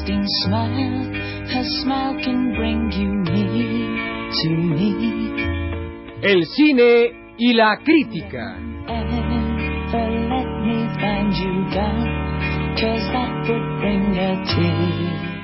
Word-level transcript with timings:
Smile, 0.00 0.12
an 0.12 0.20
everlasting 0.20 0.24
smile. 0.44 1.04
Her 1.48 1.64
smile 1.82 2.14
can 2.22 2.54
bring 2.54 2.90
you 2.92 3.12
near 3.32 4.30
to 4.32 4.48
me. 4.50 4.92
El 6.22 6.46
cine 6.46 7.34
y 7.38 7.52
la 7.52 7.78
crítica. 7.78 8.56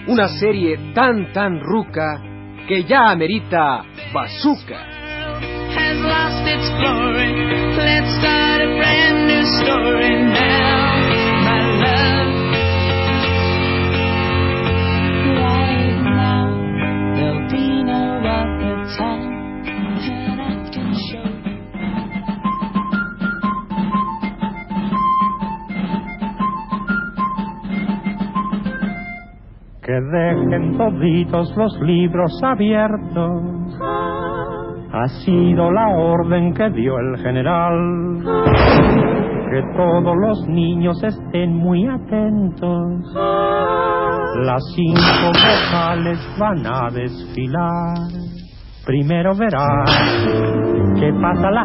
Una 0.08 0.28
serie 0.28 0.92
tan 0.94 1.32
tan 1.32 1.60
ruca 1.60 2.22
que 2.68 2.84
ya 2.84 3.10
amerita 3.10 3.84
bazooka. 4.12 4.96
has 5.76 5.98
lost 6.00 6.42
its 6.48 6.68
glory. 6.80 7.32
Let's 7.76 8.10
start 8.18 8.58
a 8.64 8.70
brand 8.80 9.18
new 9.28 9.44
story 9.60 10.14
now, 10.32 10.75
Que 29.96 30.02
dejen 30.02 30.76
toditos 30.76 31.56
los 31.56 31.80
libros 31.80 32.30
abiertos. 32.42 33.78
Ha 34.92 35.08
sido 35.24 35.72
la 35.72 35.88
orden 35.88 36.52
que 36.52 36.68
dio 36.68 36.98
el 36.98 37.16
general. 37.22 38.22
Que 39.50 39.62
todos 39.74 40.14
los 40.20 40.46
niños 40.48 41.02
estén 41.02 41.54
muy 41.54 41.88
atentos. 41.88 43.14
Las 44.44 44.62
cinco 44.74 45.32
vocales 45.32 46.18
van 46.38 46.66
a 46.66 46.90
desfilar. 46.90 47.96
Primero 48.84 49.34
verás 49.34 50.26
que 51.00 51.10
pasa 51.22 51.50
la 51.50 51.64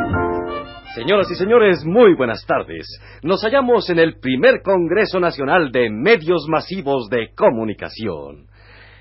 Señoras 0.95 1.31
y 1.31 1.35
señores, 1.35 1.85
muy 1.85 2.15
buenas 2.15 2.45
tardes. 2.45 2.85
Nos 3.23 3.41
hallamos 3.43 3.89
en 3.89 3.97
el 3.97 4.19
primer 4.19 4.61
Congreso 4.61 5.21
Nacional 5.21 5.71
de 5.71 5.89
Medios 5.89 6.47
Masivos 6.49 7.07
de 7.09 7.29
Comunicación. 7.33 8.47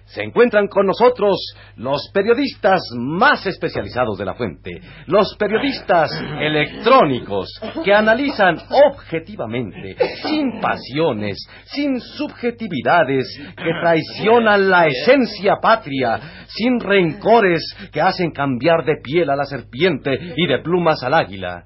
Se 0.04 0.22
encuentran 0.22 0.68
con 0.68 0.86
nosotros 0.86 1.36
los 1.76 2.10
periodistas 2.14 2.80
más 2.96 3.44
especializados 3.44 4.18
de 4.18 4.24
la 4.24 4.34
fuente, 4.34 4.80
los 5.06 5.34
periodistas 5.36 6.12
electrónicos 6.40 7.48
que 7.84 7.92
analizan 7.92 8.56
objetivamente, 8.88 9.96
sin 10.22 10.60
pasiones, 10.60 11.38
sin 11.64 12.00
subjetividades 12.00 13.26
que 13.56 13.70
traicionan 13.82 14.70
la 14.70 14.86
esencia 14.86 15.56
patria, 15.60 16.20
sin 16.46 16.78
rencores 16.78 17.62
que 17.92 18.00
hacen 18.00 18.30
cambiar 18.30 18.84
de 18.84 18.96
piel 19.02 19.28
a 19.28 19.36
la 19.36 19.44
serpiente 19.44 20.16
y 20.36 20.46
de 20.46 20.60
plumas 20.60 21.02
al 21.02 21.14
águila. 21.14 21.64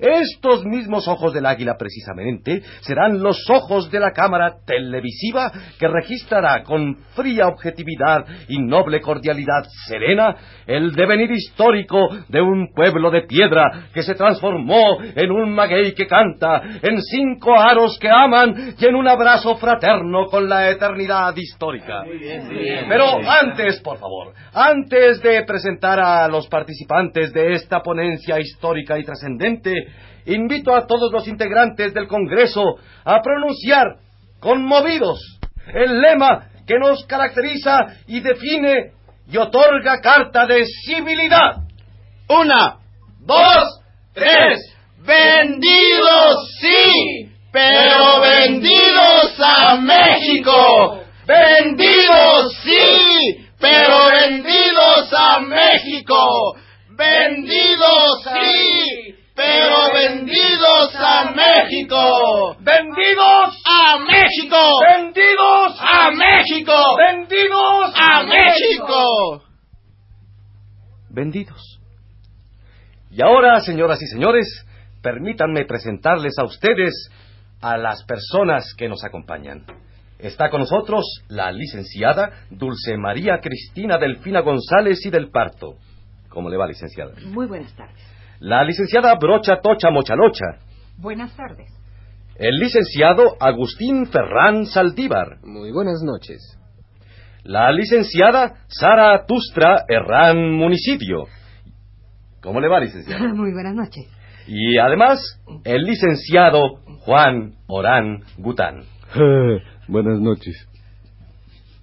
Estos 0.00 0.64
mismos 0.64 1.06
ojos 1.08 1.32
del 1.32 1.46
águila, 1.46 1.76
precisamente, 1.78 2.62
serán 2.80 3.22
los 3.22 3.38
ojos 3.50 3.90
de 3.90 4.00
la 4.00 4.12
cámara 4.12 4.56
televisiva 4.66 5.52
que 5.78 5.88
registrará 5.88 6.62
con 6.62 6.96
fría 7.14 7.48
objetividad 7.48 8.24
y 8.48 8.58
noble 8.58 9.00
cordialidad 9.00 9.64
serena 9.86 10.36
el 10.66 10.92
devenir 10.92 11.30
histórico 11.30 11.98
de 12.28 12.40
un 12.40 12.72
pueblo 12.74 13.10
de 13.10 13.22
piedra 13.22 13.88
que 13.92 14.02
se 14.02 14.14
transformó 14.14 14.98
en 15.00 15.30
un 15.30 15.52
maguey 15.52 15.94
que 15.94 16.06
canta, 16.06 16.62
en 16.82 17.00
cinco 17.02 17.58
aros 17.58 17.98
que 17.98 18.08
aman 18.08 18.74
y 18.78 18.86
en 18.86 18.94
un 18.94 19.08
abrazo 19.08 19.56
fraterno 19.56 20.26
con 20.26 20.48
la 20.48 20.70
eternidad 20.70 21.34
histórica. 21.36 22.02
Pero 22.88 23.04
antes, 23.28 23.80
por 23.80 23.98
favor, 23.98 24.32
antes 24.52 25.20
de 25.22 25.42
presentar 25.44 26.00
a 26.00 26.28
los 26.28 26.48
participantes 26.48 27.32
de 27.32 27.52
esta 27.52 27.80
ponencia 27.80 28.38
histórica 28.38 28.98
y 28.98 29.04
trascendente, 29.04 29.72
invito 30.26 30.74
a 30.74 30.86
todos 30.86 31.12
los 31.12 31.26
integrantes 31.28 31.94
del 31.94 32.06
Congreso 32.06 32.62
a 33.04 33.20
pronunciar, 33.22 33.96
conmovidos, 34.40 35.20
el 35.74 36.00
lema 36.00 36.48
que 36.66 36.78
nos 36.78 37.04
caracteriza 37.06 37.78
y 38.06 38.20
define 38.20 38.92
y 39.30 39.36
otorga 39.36 40.00
carta 40.00 40.46
de 40.46 40.64
civilidad. 40.84 41.56
Una, 42.28 42.78
dos, 43.20 43.80
tres. 44.12 44.58
Vendidos 44.98 46.50
sí, 46.60 47.32
pero 47.52 48.20
vendidos 48.20 49.34
a 49.38 49.76
México. 49.76 51.00
Vendidos 51.26 52.54
sí, 52.62 53.46
pero 53.58 54.10
vendidos 54.10 55.12
a 55.12 55.40
México. 55.40 56.56
Vendidos 56.90 58.22
sí, 58.24 59.09
pero 59.40 59.92
vendidos 59.94 60.94
a 60.96 61.32
México. 61.32 62.56
¡Vendidos! 62.60 63.62
¡A 63.64 63.98
México! 63.98 64.56
¡Vendidos! 64.86 65.78
¡A 65.80 66.10
México! 66.10 66.96
¡Vendidos! 66.96 67.94
¡A 67.96 68.22
México! 68.24 69.42
vendidos. 71.12 71.80
Y 73.10 73.20
ahora, 73.22 73.58
señoras 73.60 74.00
y 74.00 74.06
señores, 74.06 74.46
permítanme 75.02 75.64
presentarles 75.64 76.38
a 76.38 76.44
ustedes 76.44 77.10
a 77.60 77.76
las 77.76 78.04
personas 78.04 78.74
que 78.76 78.88
nos 78.88 79.02
acompañan. 79.04 79.66
Está 80.18 80.50
con 80.50 80.60
nosotros 80.60 81.04
la 81.28 81.50
licenciada 81.50 82.44
Dulce 82.50 82.96
María 82.96 83.40
Cristina 83.42 83.98
Delfina 83.98 84.40
González 84.40 85.04
y 85.04 85.10
del 85.10 85.30
Parto. 85.30 85.74
¿Cómo 86.28 86.48
le 86.48 86.56
va, 86.56 86.68
licenciada? 86.68 87.12
Muy 87.24 87.46
buenas 87.46 87.74
tardes. 87.74 88.19
La 88.40 88.64
licenciada 88.64 89.14
Brocha 89.16 89.60
Tocha 89.60 89.90
Mochalocha. 89.90 90.60
Buenas 90.96 91.36
tardes. 91.36 91.68
El 92.36 92.58
licenciado 92.58 93.36
Agustín 93.38 94.06
Ferrán 94.06 94.64
Saldívar. 94.64 95.44
Muy 95.44 95.70
buenas 95.72 96.00
noches. 96.02 96.58
La 97.44 97.70
licenciada 97.70 98.64
Sara 98.66 99.26
Tustra 99.26 99.84
Herrán 99.86 100.52
Municidio. 100.52 101.24
¿Cómo 102.40 102.62
le 102.62 102.68
va, 102.68 102.80
licenciada? 102.80 103.28
Muy 103.34 103.52
buenas 103.52 103.74
noches. 103.74 104.08
Y 104.46 104.78
además, 104.78 105.20
el 105.64 105.82
licenciado 105.82 106.76
Juan 107.00 107.56
Orán 107.66 108.22
Gután. 108.38 108.84
buenas 109.86 110.18
noches. 110.18 110.66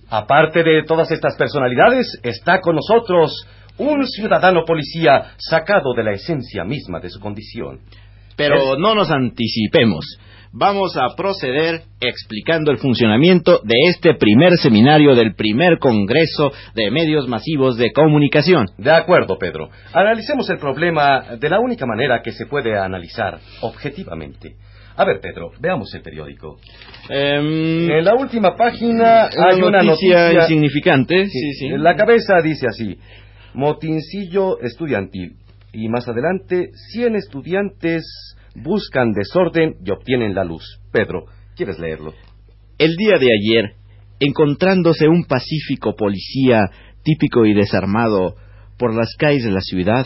Aparte 0.09 0.63
de 0.63 0.81
todas 0.87 1.11
estas 1.11 1.37
personalidades, 1.37 2.19
está 2.23 2.61
con 2.61 2.77
nosotros 2.77 3.45
un 3.77 4.06
ciudadano 4.07 4.63
policía 4.65 5.33
sacado 5.38 5.94
de 5.95 6.03
la 6.03 6.12
esencia 6.12 6.63
misma 6.63 7.00
de 7.00 7.09
su 7.09 7.19
condición. 7.19 7.79
Pero 8.35 8.77
no 8.77 8.94
nos 8.94 9.09
anticipemos. 9.09 10.06
Vamos 10.53 10.95
a 10.95 11.15
proceder 11.15 11.81
explicando 12.00 12.71
el 12.71 12.77
funcionamiento 12.77 13.59
de 13.63 13.75
este 13.89 14.13
primer 14.15 14.53
seminario 14.57 15.13
del 15.13 15.35
primer 15.35 15.77
Congreso 15.77 16.51
de 16.74 16.89
Medios 16.89 17.27
Masivos 17.27 17.77
de 17.77 17.91
Comunicación. 17.91 18.65
De 18.77 18.91
acuerdo, 18.91 19.38
Pedro. 19.38 19.69
Analicemos 19.94 20.50
el 20.50 20.57
problema 20.57 21.35
de 21.38 21.50
la 21.50 21.59
única 21.59 21.85
manera 21.85 22.21
que 22.21 22.31
se 22.31 22.45
puede 22.45 22.77
analizar 22.77 23.39
objetivamente. 23.62 24.56
A 24.95 25.06
ver, 25.06 25.19
Pedro, 25.21 25.51
veamos 25.59 25.94
el 25.94 26.01
periódico. 26.01 26.57
Em, 27.09 27.91
En 27.91 28.03
la 28.03 28.15
última 28.15 28.56
página 28.56 29.30
una 29.35 29.50
hay 29.50 29.62
una 29.62 29.83
noticia 29.83 30.33
noticia 30.33 30.41
insignificante. 30.41 31.27
Sí, 31.27 31.51
sí. 31.53 31.69
La 31.77 31.95
cabeza 31.95 32.41
dice 32.44 32.65
así: 32.68 32.97
Motincillo 33.57 34.59
estudiantil. 34.59 35.38
Y 35.74 35.89
más 35.89 36.07
adelante, 36.07 36.69
100 36.92 37.15
estudiantes 37.15 38.04
buscan 38.54 39.13
desorden 39.13 39.77
y 39.83 39.89
obtienen 39.89 40.36
la 40.36 40.44
luz. 40.44 40.80
Pedro, 40.92 41.25
¿quieres 41.56 41.80
leerlo? 41.80 42.13
El 42.77 42.95
día 42.95 43.18
de 43.18 43.30
ayer, 43.33 43.74
encontrándose 44.19 45.07
un 45.07 45.24
pacífico 45.24 45.95
policía 45.95 46.69
típico 47.01 47.48
y 47.48 47.56
desarmado 47.56 48.36
por 48.77 48.94
las 48.94 49.15
calles 49.18 49.44
de 49.44 49.51
la 49.51 49.62
ciudad, 49.62 50.06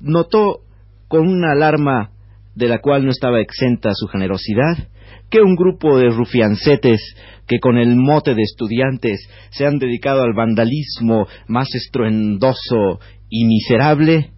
notó 0.00 0.62
con 1.06 1.28
una 1.28 1.52
alarma 1.52 2.10
de 2.56 2.66
la 2.66 2.80
cual 2.80 3.04
no 3.04 3.10
estaba 3.10 3.40
exenta 3.40 3.90
su 3.94 4.08
generosidad, 4.08 4.88
que 5.30 5.40
un 5.40 5.54
grupo 5.54 5.98
de 5.98 6.08
rufiancetes 6.10 7.00
que 7.46 7.60
con 7.60 7.78
el 7.78 7.96
mote 7.96 8.34
de 8.34 8.42
estudiantes 8.42 9.28
se 9.50 9.66
han 9.66 9.78
dedicado 9.78 10.22
al 10.22 10.34
vandalismo 10.34 11.26
más 11.46 11.68
estruendoso 11.74 13.00
y 13.30 13.46
miserable, 13.46 14.30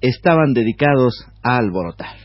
estaban 0.00 0.52
dedicados 0.52 1.26
a 1.42 1.56
alborotar. 1.56 2.16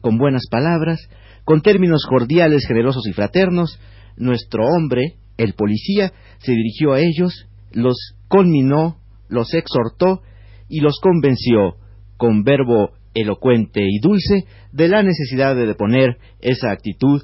Con 0.00 0.18
buenas 0.18 0.42
palabras, 0.50 1.08
con 1.44 1.62
términos 1.62 2.04
cordiales, 2.08 2.66
generosos 2.66 3.06
y 3.06 3.12
fraternos, 3.12 3.78
nuestro 4.16 4.64
hombre, 4.64 5.14
el 5.36 5.54
policía, 5.54 6.12
se 6.38 6.52
dirigió 6.52 6.92
a 6.92 7.00
ellos, 7.00 7.46
los 7.72 7.96
conminó, 8.28 8.98
los 9.28 9.54
exhortó 9.54 10.22
y 10.68 10.80
los 10.80 10.98
convenció, 11.00 11.76
con 12.16 12.42
verbo 12.42 12.90
elocuente 13.16 13.82
y 13.82 13.98
dulce, 14.00 14.44
de 14.72 14.88
la 14.88 15.02
necesidad 15.02 15.56
de 15.56 15.66
deponer 15.66 16.18
esa 16.40 16.70
actitud 16.70 17.22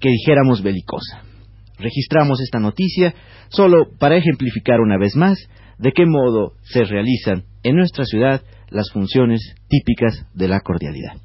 que 0.00 0.10
dijéramos 0.10 0.62
belicosa. 0.62 1.22
Registramos 1.78 2.40
esta 2.40 2.58
noticia 2.58 3.14
solo 3.48 3.88
para 3.98 4.16
ejemplificar 4.16 4.80
una 4.80 4.98
vez 4.98 5.14
más 5.14 5.38
de 5.78 5.92
qué 5.92 6.06
modo 6.06 6.54
se 6.62 6.84
realizan 6.84 7.44
en 7.62 7.76
nuestra 7.76 8.04
ciudad 8.04 8.42
las 8.70 8.90
funciones 8.92 9.54
típicas 9.68 10.26
de 10.34 10.48
la 10.48 10.60
cordialidad. 10.60 11.20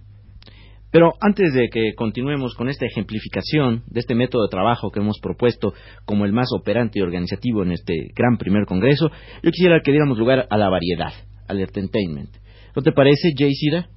Pero 0.92 1.14
antes 1.22 1.54
de 1.54 1.70
que 1.70 1.94
continuemos 1.96 2.54
con 2.54 2.68
esta 2.68 2.86
ejemplificación 2.86 3.84
de 3.88 4.02
este 4.02 4.14
método 4.14 4.44
de 4.44 4.50
trabajo 4.50 4.92
que 4.92 5.00
hemos 5.00 5.20
propuesto 5.22 5.74
como 6.06 6.26
el 6.26 6.34
más 6.34 6.50
operante 6.54 7.00
y 7.00 7.02
organizativo 7.02 7.64
en 7.64 7.72
este 7.72 8.10
gran 8.14 8.38
primer 8.38 8.66
congreso, 8.66 9.10
yo 9.42 9.52
quisiera 9.52 9.80
que 9.82 9.92
diéramos 9.92 10.18
lugar 10.18 10.48
a 10.50 10.58
la 10.58 10.70
variedad, 10.70 11.14
al 11.48 11.62
entertainment. 11.62 12.36
¿No 12.76 12.82
te 12.82 12.92
parece, 12.92 13.32
Jay 13.38 13.54
Sida? 13.54 13.88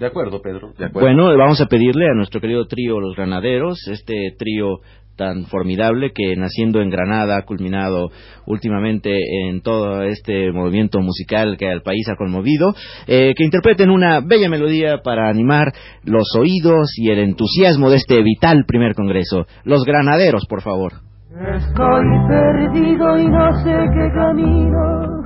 De 0.00 0.06
acuerdo, 0.06 0.40
Pedro. 0.40 0.72
De 0.78 0.86
acuerdo. 0.86 1.06
Bueno, 1.06 1.36
vamos 1.36 1.60
a 1.60 1.66
pedirle 1.66 2.06
a 2.06 2.14
nuestro 2.14 2.40
querido 2.40 2.66
trío 2.66 3.00
Los 3.00 3.14
Granaderos, 3.14 3.86
este 3.86 4.34
trío 4.38 4.78
tan 5.14 5.44
formidable 5.44 6.12
que 6.14 6.34
naciendo 6.36 6.80
en 6.80 6.88
Granada 6.88 7.36
ha 7.36 7.44
culminado 7.44 8.08
últimamente 8.46 9.10
en 9.46 9.60
todo 9.60 10.02
este 10.02 10.50
movimiento 10.52 11.00
musical 11.00 11.58
que 11.58 11.68
al 11.68 11.82
país 11.82 12.08
ha 12.08 12.16
conmovido, 12.16 12.72
eh, 13.06 13.34
que 13.36 13.44
interpreten 13.44 13.90
una 13.90 14.20
bella 14.20 14.48
melodía 14.48 15.02
para 15.04 15.28
animar 15.28 15.70
los 16.04 16.34
oídos 16.34 16.94
y 16.96 17.10
el 17.10 17.18
entusiasmo 17.18 17.90
de 17.90 17.96
este 17.96 18.22
vital 18.22 18.64
primer 18.66 18.94
congreso. 18.94 19.44
Los 19.64 19.84
Granaderos, 19.84 20.46
por 20.48 20.62
favor. 20.62 20.92
Estoy 21.28 22.06
perdido 22.26 23.18
y 23.18 23.28
no 23.28 23.52
sé 23.62 23.76
qué 23.92 24.10
camino 24.14 25.20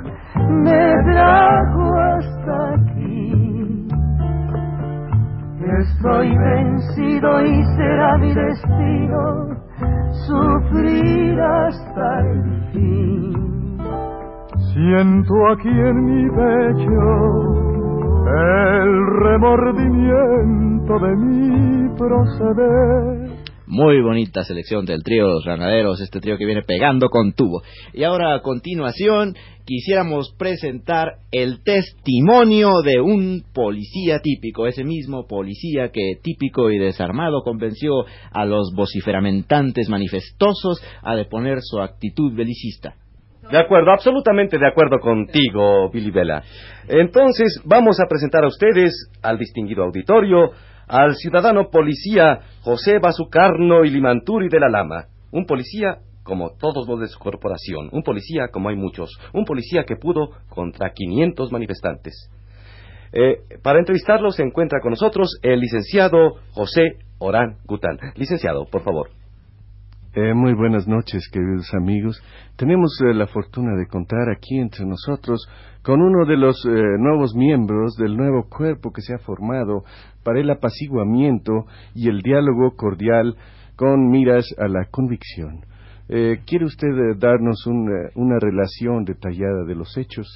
me 0.65 0.93
trajo 1.13 1.93
hasta 1.97 2.75
aquí. 2.75 2.94
Estoy 5.81 6.37
vencido 6.37 7.45
y 7.45 7.65
será 7.77 8.19
mi 8.19 8.35
destino 8.35 9.57
sufrir 10.27 11.41
hasta 11.41 12.21
el 12.21 12.43
fin. 12.73 13.79
Siento 14.73 15.35
aquí 15.53 15.69
en 15.69 16.05
mi 16.05 16.31
pecho 16.31 17.65
el 18.27 19.07
remordimiento 19.21 20.99
de 20.99 21.17
mi 21.17 21.89
proceder. 21.97 23.44
Muy 23.67 24.03
bonita 24.03 24.45
selección 24.45 24.85
del 24.85 25.03
trío 25.03 25.27
Los 25.27 25.45
Granaderos, 25.45 25.99
este 26.03 26.21
trío 26.21 26.37
que 26.37 26.45
viene 26.45 26.63
pegando 26.63 27.09
con 27.09 27.33
tubo. 27.33 27.63
Y 27.95 28.05
ahora 28.05 28.35
a 28.35 28.43
continuación 28.43 29.35
quisiéramos 29.65 30.35
presentar 30.39 31.15
el 31.33 31.63
testimonio 31.63 32.83
de 32.83 33.01
un 33.01 33.43
policía 33.55 34.19
típico, 34.19 34.67
ese 34.67 34.85
mismo 34.85 35.27
policía 35.27 35.89
que 35.89 36.19
típico 36.23 36.71
y 36.71 36.79
desarmado 36.79 37.41
convenció 37.43 38.05
a 38.33 38.45
los 38.45 38.75
vociferamentantes 38.77 39.89
manifestosos 39.89 40.85
a 41.03 41.17
deponer 41.17 41.61
su 41.63 41.81
actitud 41.81 42.35
belicista. 42.37 42.97
De 43.51 43.59
acuerdo, 43.59 43.93
absolutamente 43.93 44.59
de 44.59 44.67
acuerdo 44.67 44.99
contigo, 44.99 45.91
Billy 45.91 46.11
Vela. 46.11 46.43
Entonces, 46.87 47.63
vamos 47.65 47.99
a 47.99 48.09
presentar 48.09 48.45
a 48.45 48.49
ustedes, 48.49 49.11
al 49.23 49.39
distinguido 49.39 49.85
auditorio, 49.85 50.51
al 50.89 51.15
ciudadano 51.15 51.71
policía 51.71 52.41
José 52.63 52.99
Bazucarno 52.99 53.85
y 53.85 53.91
Limanturi 53.91 54.49
de 54.49 54.61
la 54.61 54.69
Lama. 54.69 55.07
Un 55.31 55.47
policía 55.47 55.99
como 56.23 56.51
todos 56.57 56.89
los 56.89 57.01
de 57.01 57.09
su 57.09 57.19
corporación. 57.19 57.91
Un 57.93 58.03
policía 58.03 58.49
como 58.53 58.69
hay 58.69 58.77
muchos. 58.77 59.11
Un 59.33 59.45
policía 59.45 59.85
que 59.85 59.97
pudo 59.97 60.31
contra 60.49 60.93
500 60.93 61.53
manifestantes. 61.53 62.31
Eh, 63.13 63.59
para 63.63 63.79
entrevistarlo 63.79 64.31
se 64.31 64.43
encuentra 64.43 64.81
con 64.81 64.91
nosotros 64.91 65.39
el 65.43 65.61
licenciado 65.61 66.37
José 66.53 66.99
Orán 67.19 67.59
Gután. 67.65 67.99
Licenciado, 68.17 68.67
por 68.67 68.83
favor. 68.83 69.11
Eh, 70.17 70.33
muy 70.33 70.55
buenas 70.55 70.87
noches, 70.87 71.29
queridos 71.33 71.75
amigos. 71.75 72.23
Tenemos 72.55 72.97
eh, 73.03 73.13
la 73.15 73.27
fortuna 73.27 73.75
de 73.77 73.89
contar 73.89 74.31
aquí 74.31 74.59
entre 74.59 74.87
nosotros 74.87 75.45
con 75.83 76.01
uno 76.01 76.25
de 76.25 76.37
los 76.37 76.65
eh, 76.67 76.71
nuevos 77.01 77.35
miembros 77.35 77.97
del 77.97 78.17
nuevo 78.17 78.49
cuerpo 78.49 78.93
que 78.93 79.03
se 79.03 79.13
ha 79.13 79.19
formado 79.19 79.83
para 80.23 80.39
el 80.39 80.49
apaciguamiento 80.51 81.67
y 81.97 82.09
el 82.09 82.21
diálogo 82.21 82.77
cordial 82.77 83.35
con 83.75 84.09
miras 84.09 84.47
a 84.57 84.69
la 84.69 84.85
convicción. 84.89 85.63
Eh, 86.09 86.39
¿Quiere 86.47 86.67
usted 86.67 86.87
darnos 87.19 87.67
un, 87.67 87.91
una 88.15 88.39
relación 88.39 89.05
detallada 89.05 89.65
de 89.67 89.75
los 89.75 89.99
hechos? 89.99 90.29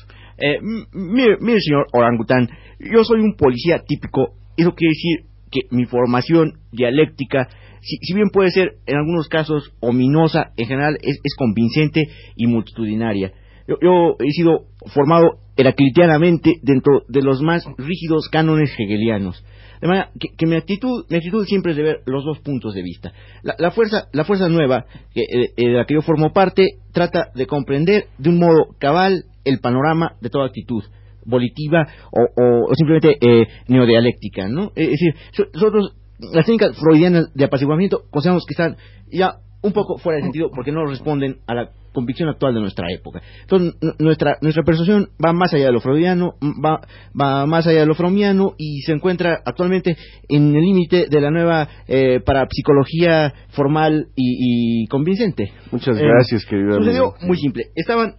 Mire, 0.92 1.36
señor 1.60 1.86
Orangután, 1.92 2.48
yo 2.80 3.04
soy 3.04 3.20
un 3.20 3.36
policía 3.36 3.80
típico. 3.86 4.30
Eso 4.56 4.74
quiere 4.74 4.90
decir 4.90 5.28
que 5.52 5.60
mi 5.70 5.84
formación 5.84 6.54
dialéctica, 6.72 7.46
si, 7.80 7.96
si 8.02 8.14
bien 8.14 8.28
puede 8.32 8.50
ser 8.50 8.72
en 8.86 8.96
algunos 8.96 9.28
casos 9.28 9.72
ominosa, 9.80 10.52
en 10.56 10.66
general 10.66 10.96
es, 11.02 11.18
es 11.22 11.34
convincente 11.36 12.04
y 12.36 12.46
multitudinaria. 12.46 13.32
Yo, 13.66 13.76
yo 13.82 14.16
he 14.18 14.30
sido 14.32 14.66
formado 14.92 15.38
heraclitianamente 15.56 16.54
dentro 16.62 17.02
de 17.08 17.22
los 17.22 17.42
más 17.42 17.64
rígidos 17.76 18.28
cánones 18.30 18.70
hegelianos. 18.78 19.44
De 19.80 19.86
manera 19.86 20.10
que, 20.18 20.46
mi 20.46 20.56
actitud, 20.56 21.04
mi 21.08 21.16
actitud 21.18 21.44
siempre 21.46 21.70
es 21.72 21.76
de 21.76 21.84
ver 21.84 21.96
los 22.06 22.24
dos 22.24 22.40
puntos 22.40 22.74
de 22.74 22.82
vista. 22.82 23.12
La, 23.42 23.54
la 23.58 23.70
fuerza, 23.70 24.08
la 24.12 24.24
fuerza 24.24 24.48
nueva 24.48 24.86
que, 25.14 25.20
eh, 25.22 25.50
eh, 25.56 25.66
de 25.68 25.72
la 25.74 25.84
que 25.84 25.94
yo 25.94 26.02
formo 26.02 26.32
parte 26.32 26.78
trata 26.92 27.28
de 27.34 27.46
comprender 27.46 28.06
de 28.18 28.30
un 28.30 28.38
modo 28.38 28.74
cabal 28.80 29.24
el 29.44 29.60
panorama 29.60 30.16
de 30.20 30.30
toda 30.30 30.46
actitud 30.46 30.82
volitiva 31.24 31.86
o, 32.10 32.42
o- 32.42 32.74
simplemente 32.74 33.18
eh, 33.20 33.46
neodialéctica, 33.68 34.48
¿no? 34.48 34.72
Es 34.74 34.90
decir, 34.90 35.14
so- 35.32 35.46
nosotros 35.52 35.94
las 36.18 36.44
técnicas 36.44 36.76
freudianas 36.78 37.32
de 37.34 37.44
apaciguamiento 37.44 38.02
consideramos 38.10 38.44
que 38.46 38.54
están 38.54 38.76
ya 39.10 39.38
un 39.62 39.72
poco 39.72 39.98
fuera 39.98 40.18
de 40.18 40.22
sentido 40.22 40.50
porque 40.54 40.72
no 40.72 40.86
responden 40.86 41.38
a 41.46 41.54
la 41.54 41.70
convicción 41.92 42.28
actual 42.28 42.54
de 42.54 42.60
nuestra 42.60 42.86
época. 42.92 43.20
Entonces, 43.40 43.74
nuestra, 43.98 44.36
nuestra 44.40 44.62
persuasión 44.62 45.08
va 45.24 45.32
más 45.32 45.52
allá 45.52 45.66
de 45.66 45.72
lo 45.72 45.80
freudiano, 45.80 46.34
va, 46.64 46.80
va 47.20 47.44
más 47.46 47.66
allá 47.66 47.80
de 47.80 47.86
lo 47.86 47.94
fromiano 47.94 48.54
y 48.56 48.82
se 48.82 48.92
encuentra 48.92 49.40
actualmente 49.44 49.96
en 50.28 50.54
el 50.54 50.60
límite 50.62 51.06
de 51.10 51.20
la 51.20 51.30
nueva 51.30 51.68
eh, 51.88 52.20
parapsicología 52.24 53.32
formal 53.48 54.08
y, 54.14 54.82
y 54.84 54.86
convincente. 54.86 55.50
Muchas 55.72 55.98
Eh, 55.98 56.04
gracias, 56.04 56.44
querido 56.44 56.76
Sucedió 56.78 57.14
muy 57.22 57.36
simple. 57.36 57.64
Estaban 57.74 58.14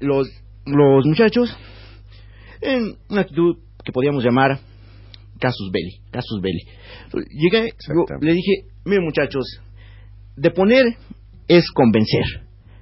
los, 0.00 0.28
los 0.64 1.04
muchachos 1.04 1.54
en 2.62 2.94
una 3.10 3.22
actitud 3.22 3.56
que 3.84 3.92
podíamos 3.92 4.24
llamar 4.24 4.60
casus 5.40 5.70
belli, 5.72 5.98
casus 6.10 6.40
belli. 6.40 6.60
Llegué, 7.30 7.72
yo 7.88 8.04
le 8.20 8.32
dije, 8.34 8.66
miren 8.84 9.04
muchachos, 9.04 9.60
deponer 10.36 10.84
es 11.48 11.70
convencer. 11.72 12.24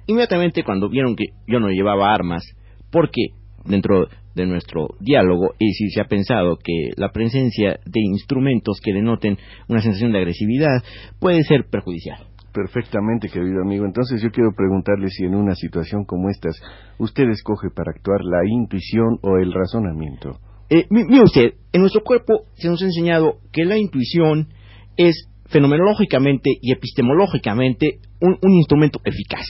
Inmediatamente 0.05 0.63
cuando 0.63 0.89
vieron 0.89 1.15
que 1.15 1.25
yo 1.47 1.59
no 1.59 1.69
llevaba 1.69 2.13
armas, 2.13 2.43
porque 2.91 3.27
dentro 3.65 4.07
de 4.35 4.45
nuestro 4.45 4.87
diálogo, 4.99 5.53
es 5.59 5.67
decir, 5.73 5.91
se 5.93 6.01
ha 6.01 6.05
pensado 6.05 6.57
que 6.57 6.91
la 6.95 7.11
presencia 7.11 7.79
de 7.85 8.01
instrumentos 8.01 8.79
que 8.83 8.93
denoten 8.93 9.37
una 9.67 9.81
sensación 9.81 10.11
de 10.11 10.19
agresividad 10.19 10.83
puede 11.19 11.43
ser 11.43 11.65
perjudicial. 11.69 12.27
Perfectamente, 12.53 13.29
querido 13.29 13.61
amigo. 13.61 13.85
Entonces 13.85 14.21
yo 14.21 14.31
quiero 14.31 14.51
preguntarle 14.55 15.09
si 15.09 15.23
en 15.23 15.35
una 15.35 15.55
situación 15.55 16.03
como 16.05 16.29
estas 16.29 16.59
usted 16.97 17.29
escoge 17.29 17.69
para 17.69 17.91
actuar 17.91 18.21
la 18.23 18.41
intuición 18.47 19.19
o 19.21 19.37
el 19.37 19.53
razonamiento. 19.53 20.39
Eh, 20.69 20.85
mi- 20.89 21.03
mire 21.05 21.23
usted, 21.23 21.53
en 21.73 21.81
nuestro 21.81 22.01
cuerpo 22.03 22.45
se 22.55 22.67
nos 22.69 22.81
ha 22.81 22.85
enseñado 22.85 23.39
que 23.51 23.65
la 23.65 23.77
intuición 23.77 24.49
es 24.97 25.27
fenomenológicamente 25.47 26.51
y 26.61 26.71
epistemológicamente 26.71 27.99
un, 28.21 28.37
un 28.41 28.55
instrumento 28.55 28.99
eficaz. 29.03 29.45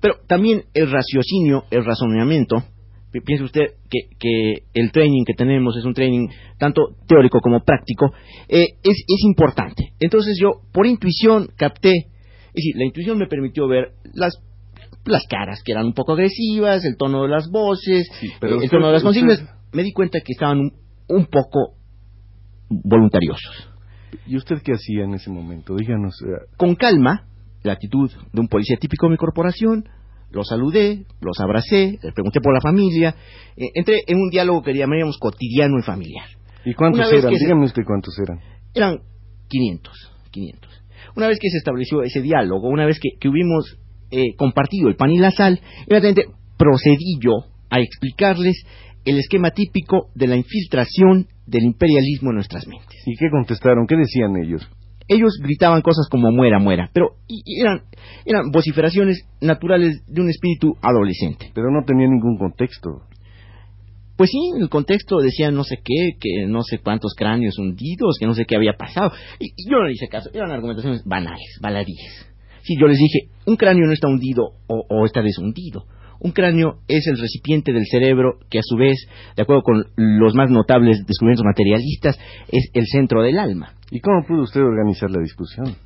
Pero 0.00 0.16
también 0.28 0.64
el 0.74 0.90
raciocinio, 0.90 1.64
el 1.70 1.84
razonamiento, 1.84 2.62
pi- 3.10 3.20
piense 3.20 3.44
usted 3.44 3.66
que, 3.90 4.16
que 4.18 4.64
el 4.74 4.92
training 4.92 5.24
que 5.24 5.34
tenemos 5.34 5.76
es 5.76 5.84
un 5.84 5.94
training 5.94 6.28
tanto 6.58 6.82
teórico 7.08 7.40
como 7.40 7.60
práctico, 7.64 8.12
eh, 8.48 8.66
es, 8.82 8.96
es 9.08 9.24
importante. 9.24 9.92
Entonces 10.00 10.38
yo, 10.40 10.60
por 10.72 10.86
intuición, 10.86 11.48
capté, 11.56 11.90
es 11.92 12.52
decir, 12.54 12.74
la 12.76 12.84
intuición 12.84 13.18
me 13.18 13.26
permitió 13.26 13.66
ver 13.66 13.92
las 14.12 14.34
las 15.06 15.26
caras 15.26 15.60
que 15.62 15.72
eran 15.72 15.84
un 15.84 15.92
poco 15.92 16.12
agresivas, 16.12 16.82
el 16.86 16.96
tono 16.96 17.24
de 17.24 17.28
las 17.28 17.50
voces, 17.50 18.08
Sí, 18.20 18.28
pero 18.40 18.58
eh, 18.58 18.64
el 18.64 18.70
tono 18.70 18.86
de 18.86 18.92
las 18.94 19.04
usted- 19.04 19.20
consignas. 19.20 19.54
Me 19.74 19.82
di 19.82 19.92
cuenta 19.92 20.20
que 20.20 20.32
estaban 20.32 20.58
un, 20.60 20.72
un 21.08 21.26
poco 21.26 21.74
voluntariosos. 22.68 23.70
¿Y 24.26 24.36
usted 24.36 24.62
qué 24.62 24.72
hacía 24.72 25.04
en 25.04 25.14
ese 25.14 25.30
momento? 25.30 25.74
Díganos. 25.76 26.14
eh, 26.22 26.46
Con 26.56 26.74
calma, 26.76 27.26
la 27.62 27.72
actitud 27.72 28.10
de 28.32 28.40
un 28.40 28.48
policía 28.48 28.76
típico 28.78 29.06
de 29.06 29.12
mi 29.12 29.16
corporación, 29.16 29.84
los 30.30 30.48
saludé, 30.48 31.04
los 31.20 31.38
abracé, 31.40 31.98
les 32.02 32.12
pregunté 32.14 32.40
por 32.40 32.54
la 32.54 32.60
familia, 32.60 33.14
eh, 33.56 33.66
entré 33.74 34.00
en 34.06 34.18
un 34.18 34.30
diálogo 34.30 34.62
que 34.62 34.72
llamaríamos 34.74 35.18
cotidiano 35.18 35.78
y 35.78 35.82
familiar. 35.82 36.26
¿Y 36.64 36.74
cuántos 36.74 37.00
eran? 37.18 37.32
Dígame 37.34 37.64
usted 37.66 37.82
cuántos 37.86 38.18
eran. 38.18 38.40
Eran 38.74 38.98
500, 39.48 40.12
500. 40.30 40.70
Una 41.16 41.28
vez 41.28 41.38
que 41.40 41.50
se 41.50 41.58
estableció 41.58 42.02
ese 42.02 42.22
diálogo, 42.22 42.68
una 42.68 42.86
vez 42.86 42.98
que, 42.98 43.10
que 43.20 43.28
hubimos 43.28 43.76
eh, 44.10 44.34
compartido 44.36 44.88
el 44.88 44.96
pan 44.96 45.10
y 45.10 45.18
la 45.18 45.30
sal, 45.30 45.60
inmediatamente 45.86 46.26
procedí 46.56 47.18
yo 47.20 47.32
a 47.70 47.80
explicarles 47.80 48.56
el 49.04 49.18
esquema 49.18 49.50
típico 49.50 50.08
de 50.14 50.26
la 50.26 50.36
infiltración 50.36 51.26
del 51.46 51.64
imperialismo 51.64 52.30
en 52.30 52.36
nuestras 52.36 52.66
mentes. 52.66 53.02
¿Y 53.06 53.16
qué 53.16 53.26
contestaron? 53.30 53.86
¿Qué 53.86 53.96
decían 53.96 54.36
ellos? 54.36 54.66
Ellos 55.06 55.38
gritaban 55.42 55.82
cosas 55.82 56.08
como 56.10 56.30
muera, 56.30 56.58
muera, 56.58 56.88
pero 56.92 57.16
eran, 57.60 57.82
eran 58.24 58.50
vociferaciones 58.50 59.28
naturales 59.40 60.02
de 60.06 60.22
un 60.22 60.30
espíritu 60.30 60.74
adolescente. 60.80 61.50
Pero 61.54 61.70
no 61.70 61.84
tenía 61.84 62.08
ningún 62.08 62.38
contexto. 62.38 63.02
Pues 64.16 64.30
sí, 64.30 64.38
en 64.56 64.62
el 64.62 64.68
contexto 64.70 65.18
decían 65.18 65.54
no 65.54 65.64
sé 65.64 65.76
qué, 65.84 66.12
que 66.18 66.46
no 66.46 66.62
sé 66.62 66.78
cuántos 66.78 67.14
cráneos 67.14 67.58
hundidos, 67.58 68.16
que 68.18 68.26
no 68.26 68.32
sé 68.32 68.46
qué 68.46 68.56
había 68.56 68.74
pasado. 68.74 69.12
Y, 69.40 69.46
y 69.56 69.70
yo 69.70 69.78
no 69.78 69.86
le 69.86 69.92
hice 69.92 70.08
caso, 70.08 70.30
eran 70.32 70.52
argumentaciones 70.52 71.04
banales, 71.04 71.58
baladíes. 71.60 72.26
Sí, 72.62 72.76
yo 72.80 72.86
les 72.86 72.96
dije, 72.96 73.28
un 73.44 73.56
cráneo 73.56 73.86
no 73.86 73.92
está 73.92 74.08
hundido 74.08 74.52
o, 74.68 74.86
o 74.88 75.04
está 75.04 75.20
deshundido. 75.20 75.84
Un 76.20 76.32
cráneo 76.32 76.78
es 76.88 77.06
el 77.06 77.18
recipiente 77.18 77.72
del 77.72 77.86
cerebro 77.86 78.38
que 78.50 78.58
a 78.58 78.62
su 78.62 78.76
vez, 78.76 79.06
de 79.36 79.42
acuerdo 79.42 79.62
con 79.62 79.84
los 79.96 80.34
más 80.34 80.50
notables 80.50 81.04
descubrimientos 81.06 81.44
materialistas, 81.44 82.18
es 82.48 82.70
el 82.72 82.86
centro 82.86 83.22
del 83.22 83.38
alma. 83.38 83.74
¿Y 83.90 84.00
cómo 84.00 84.24
pudo 84.26 84.42
usted 84.42 84.60
organizar 84.60 85.10
la 85.10 85.20
discusión? 85.20 85.76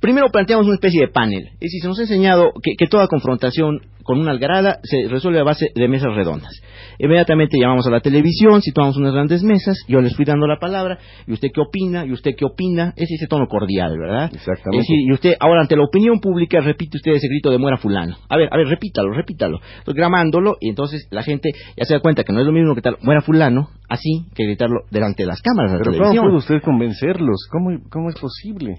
Primero 0.00 0.28
planteamos 0.30 0.66
una 0.66 0.74
especie 0.74 1.00
de 1.00 1.08
panel. 1.08 1.48
Es 1.54 1.60
decir, 1.60 1.82
se 1.82 1.88
nos 1.88 1.98
ha 1.98 2.02
enseñado 2.02 2.52
que, 2.62 2.72
que 2.78 2.86
toda 2.86 3.08
confrontación 3.08 3.80
con 4.08 4.18
una 4.20 4.30
algarada 4.30 4.78
se 4.84 5.06
resuelve 5.06 5.38
a 5.38 5.44
base 5.44 5.66
de 5.74 5.86
mesas 5.86 6.14
redondas. 6.14 6.50
Inmediatamente 6.98 7.58
llamamos 7.60 7.86
a 7.86 7.90
la 7.90 8.00
televisión, 8.00 8.62
situamos 8.62 8.96
unas 8.96 9.12
grandes 9.12 9.42
mesas, 9.42 9.76
yo 9.86 10.00
les 10.00 10.16
fui 10.16 10.24
dando 10.24 10.46
la 10.46 10.58
palabra, 10.58 10.98
y 11.26 11.32
usted 11.34 11.48
qué 11.52 11.60
opina, 11.60 12.06
y 12.06 12.12
usted 12.12 12.30
qué 12.34 12.46
opina, 12.46 12.94
es 12.96 13.10
ese 13.10 13.26
tono 13.26 13.46
cordial, 13.48 13.98
¿verdad? 13.98 14.30
Exactamente. 14.32 14.78
Es 14.78 14.88
decir, 14.88 14.96
y 15.06 15.12
usted, 15.12 15.34
ahora 15.38 15.60
ante 15.60 15.76
la 15.76 15.84
opinión 15.84 16.20
pública, 16.20 16.60
repite 16.60 16.96
usted 16.96 17.12
ese 17.12 17.28
grito 17.28 17.50
de 17.50 17.58
muera 17.58 17.76
fulano. 17.76 18.16
A 18.30 18.38
ver, 18.38 18.48
a 18.50 18.56
ver, 18.56 18.66
repítalo, 18.68 19.12
repítalo. 19.12 19.58
Entonces, 19.80 19.94
gramándolo, 19.94 20.56
y 20.58 20.70
entonces 20.70 21.06
la 21.10 21.22
gente 21.22 21.50
ya 21.76 21.84
se 21.84 21.92
da 21.92 22.00
cuenta 22.00 22.24
que 22.24 22.32
no 22.32 22.40
es 22.40 22.46
lo 22.46 22.52
mismo 22.52 22.74
que 22.74 22.80
tal 22.80 22.96
muera 23.02 23.20
fulano, 23.20 23.68
así, 23.90 24.24
que 24.34 24.44
gritarlo 24.44 24.84
delante 24.90 25.24
de 25.24 25.26
las 25.26 25.42
cámaras 25.42 25.72
de 25.72 25.78
la 25.80 25.84
Pero 25.84 25.98
¿cómo 25.98 26.22
pudo 26.22 26.36
usted 26.38 26.62
convencerlos? 26.62 27.46
¿Cómo, 27.52 27.78
cómo 27.90 28.08
es 28.08 28.16
posible? 28.18 28.78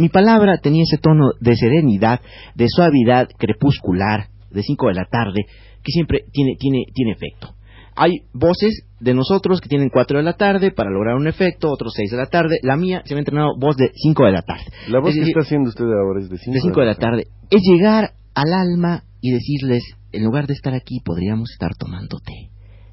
Mi 0.00 0.08
palabra 0.08 0.56
tenía 0.56 0.84
ese 0.84 0.96
tono 0.96 1.32
de 1.40 1.54
serenidad, 1.56 2.22
de 2.54 2.68
suavidad 2.70 3.28
crepuscular, 3.36 4.28
de 4.50 4.62
5 4.62 4.88
de 4.88 4.94
la 4.94 5.04
tarde, 5.04 5.44
que 5.84 5.92
siempre 5.92 6.24
tiene, 6.32 6.54
tiene, 6.58 6.84
tiene 6.94 7.12
efecto. 7.12 7.54
Hay 7.96 8.22
voces 8.32 8.86
de 8.98 9.12
nosotros 9.12 9.60
que 9.60 9.68
tienen 9.68 9.90
4 9.90 10.16
de 10.16 10.24
la 10.24 10.38
tarde 10.38 10.70
para 10.70 10.88
lograr 10.88 11.16
un 11.16 11.26
efecto, 11.26 11.70
otros 11.70 11.92
6 11.94 12.12
de 12.12 12.16
la 12.16 12.30
tarde. 12.30 12.56
La 12.62 12.78
mía 12.78 13.02
se 13.04 13.12
me 13.12 13.18
ha 13.18 13.20
entrenado 13.20 13.50
voz 13.58 13.76
de 13.76 13.90
5 13.94 14.24
de 14.24 14.32
la 14.32 14.40
tarde. 14.40 14.64
La 14.88 15.00
voz 15.00 15.10
Es 15.10 15.16
que 15.16 15.28
está 15.28 15.40
haciendo 15.40 15.68
usted 15.68 15.84
ahora 15.84 16.20
es 16.20 16.30
de 16.30 16.38
5 16.38 16.54
de 16.54 16.60
5 16.62 16.80
de 16.80 16.86
la 16.86 16.94
tarde. 16.94 17.24
Es 17.50 17.60
llegar 17.60 18.12
al 18.34 18.54
alma 18.54 19.04
y 19.20 19.32
decirles, 19.32 19.82
en 20.12 20.24
lugar 20.24 20.46
de 20.46 20.54
estar 20.54 20.72
aquí, 20.72 21.00
podríamos 21.04 21.50
estar 21.50 21.72
tomando 21.78 22.20
té. 22.20 22.48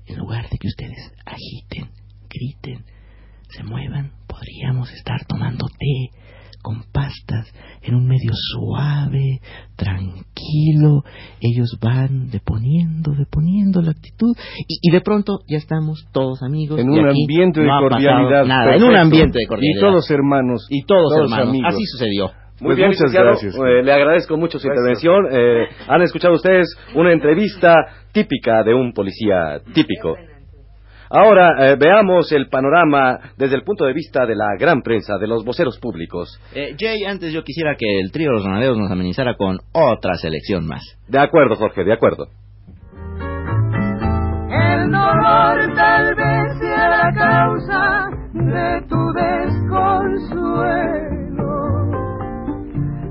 En 0.08 0.18
lugar 0.18 0.50
de 0.50 0.58
que 0.58 0.68
ustedes 0.68 1.14
agiten, 1.26 1.90
griten, 2.28 2.84
se 3.48 3.64
muevan, 3.64 4.12
podríamos 4.28 4.92
estar 4.92 5.26
tomando 5.26 5.68
té 5.68 6.27
con 6.68 6.84
pastas 6.92 7.48
en 7.82 7.96
un 7.96 8.06
medio 8.08 8.32
suave, 8.34 9.40
tranquilo. 9.78 11.04
Ellos 11.40 11.78
van 11.82 12.30
deponiendo, 12.30 13.14
deponiendo 13.18 13.82
la 13.82 13.92
actitud 13.92 14.36
y, 14.68 14.90
y 14.90 14.92
de 14.92 15.00
pronto 15.00 15.40
ya 15.48 15.56
estamos 15.58 16.06
todos 16.12 16.44
amigos. 16.44 16.78
En 16.78 16.92
y 16.92 17.00
un 17.00 17.08
aquí 17.08 17.22
ambiente 17.24 17.62
de 17.62 17.68
no 17.68 17.80
cordialidad. 17.80 18.46
Nada, 18.46 18.76
en 18.76 18.84
un 18.84 18.98
ambiente 18.98 19.40
de 19.40 19.48
cordialidad. 19.48 19.78
Y 19.78 19.80
todos 19.82 20.12
hermanos. 20.12 20.68
Y 20.70 20.84
todos, 20.84 21.14
hermanos. 21.16 21.48
amigos. 21.48 21.74
Así 21.74 21.86
sucedió. 21.86 22.26
Muy 22.60 22.70
Pues 22.70 22.78
bien, 22.78 22.90
muchas 22.90 23.12
gracias. 23.14 23.56
Eh, 23.56 23.84
le 23.84 23.94
agradezco 23.94 24.36
mucho 24.36 24.60
su 24.60 24.68
Gracias. 24.68 25.04
intervención. 25.04 25.28
Eh, 25.32 25.68
han 25.88 26.02
escuchado 26.02 26.34
ustedes 26.34 26.68
una 26.96 27.14
entrevista 27.14 27.76
típica 28.12 28.64
de 28.64 28.74
un 28.74 28.92
policía 28.92 29.62
típico. 29.74 30.16
Ahora 31.10 31.72
eh, 31.72 31.76
veamos 31.80 32.32
el 32.32 32.48
panorama 32.50 33.20
desde 33.38 33.56
el 33.56 33.64
punto 33.64 33.86
de 33.86 33.94
vista 33.94 34.26
de 34.26 34.36
la 34.36 34.56
gran 34.60 34.82
prensa, 34.82 35.18
de 35.18 35.28
los 35.28 35.46
voceros 35.46 35.80
públicos. 35.80 36.40
Eh, 36.54 36.76
Jay, 36.78 37.06
antes 37.06 37.32
yo 37.34 37.44
quisiera 37.44 37.76
que 37.78 38.00
el 38.00 38.12
trío 38.12 38.30
de 38.30 38.36
los 38.36 38.46
ganaderos 38.46 38.78
nos 38.78 38.92
amenizara 38.92 39.36
con 39.36 39.60
otra 39.72 40.16
selección 40.16 40.68
más. 40.68 40.84
De 41.08 41.20
acuerdo, 41.20 41.56
Jorge, 41.56 41.84
de 41.84 41.94
acuerdo. 41.94 42.28
El 44.50 44.92
dolor 44.92 45.74
tal 45.76 46.16
vez 46.16 46.60
sea 46.60 46.90
la 46.90 47.12
causa 47.14 48.10
de 48.34 48.82
tu 48.88 49.14
desconsuelo. 49.14 49.78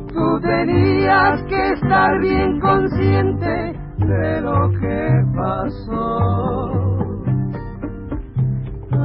Tú 0.08 0.40
tenías 0.40 1.42
que 1.48 1.72
estar 1.72 2.20
bien 2.20 2.58
consciente 2.60 3.74
de 3.98 4.40
lo 4.40 4.70
que 4.80 5.22
pasó. 5.36 6.95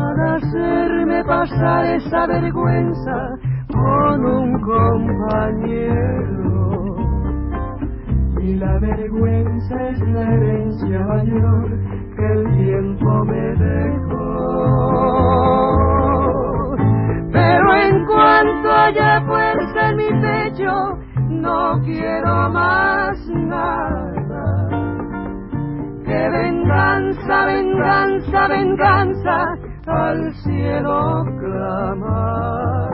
Para 0.01 0.35
hacerme 0.35 1.23
pasar 1.25 1.85
esa 1.85 2.25
vergüenza 2.25 3.37
con 3.71 4.25
un 4.25 4.59
compañero. 4.61 6.15
Y 8.41 8.55
la 8.55 8.79
vergüenza 8.79 9.89
es 9.89 9.99
la 10.09 10.23
herencia 10.23 10.99
mayor 11.05 11.69
que 12.15 12.25
el 12.33 12.51
tiempo 12.57 13.25
me 13.25 13.55
dejó. 13.67 14.17
Pero 17.31 17.75
en 17.75 18.05
cuanto 18.07 18.71
haya 18.71 19.21
fuerza 19.21 19.89
en 19.91 19.97
mi 19.97 20.09
pecho, 20.19 20.97
no 21.29 21.79
quiero 21.83 22.49
más 22.49 23.19
nada. 23.29 24.67
Que 26.05 26.29
venganza, 26.29 27.45
venganza, 27.45 28.47
venganza 28.47 29.60
al 29.87 30.33
cielo 30.43 31.23
clamar. 31.39 32.91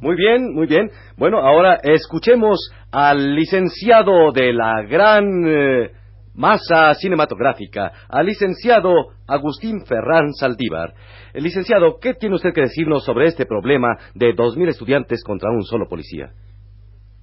Muy 0.00 0.16
bien, 0.16 0.54
muy 0.54 0.66
bien. 0.66 0.90
Bueno, 1.16 1.38
ahora 1.38 1.80
escuchemos 1.82 2.70
al 2.92 3.34
licenciado 3.34 4.32
de 4.32 4.52
la 4.52 4.82
gran 4.82 5.24
eh, 5.46 5.90
masa 6.34 6.92
cinematográfica, 6.94 7.90
al 8.08 8.26
licenciado 8.26 8.92
Agustín 9.26 9.84
Ferrán 9.86 10.32
Saldívar. 10.34 10.94
El 11.32 11.44
licenciado, 11.44 11.98
¿qué 12.00 12.14
tiene 12.14 12.36
usted 12.36 12.52
que 12.52 12.62
decirnos 12.62 13.04
sobre 13.04 13.26
este 13.26 13.46
problema 13.46 13.96
de 14.14 14.34
dos 14.34 14.56
mil 14.56 14.68
estudiantes 14.68 15.22
contra 15.24 15.50
un 15.50 15.62
solo 15.62 15.88
policía? 15.88 16.32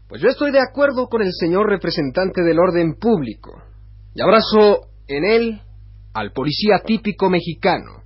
Pues 0.07 0.21
yo 0.21 0.29
estoy 0.29 0.51
de 0.51 0.59
acuerdo 0.59 1.07
con 1.07 1.21
el 1.21 1.31
señor 1.31 1.69
representante 1.69 2.41
del 2.41 2.59
orden 2.59 2.95
público. 2.99 3.61
Y 4.13 4.21
abrazo 4.21 4.87
en 5.07 5.23
él 5.23 5.61
al 6.13 6.31
policía 6.33 6.81
típico 6.83 7.29
mexicano. 7.29 8.00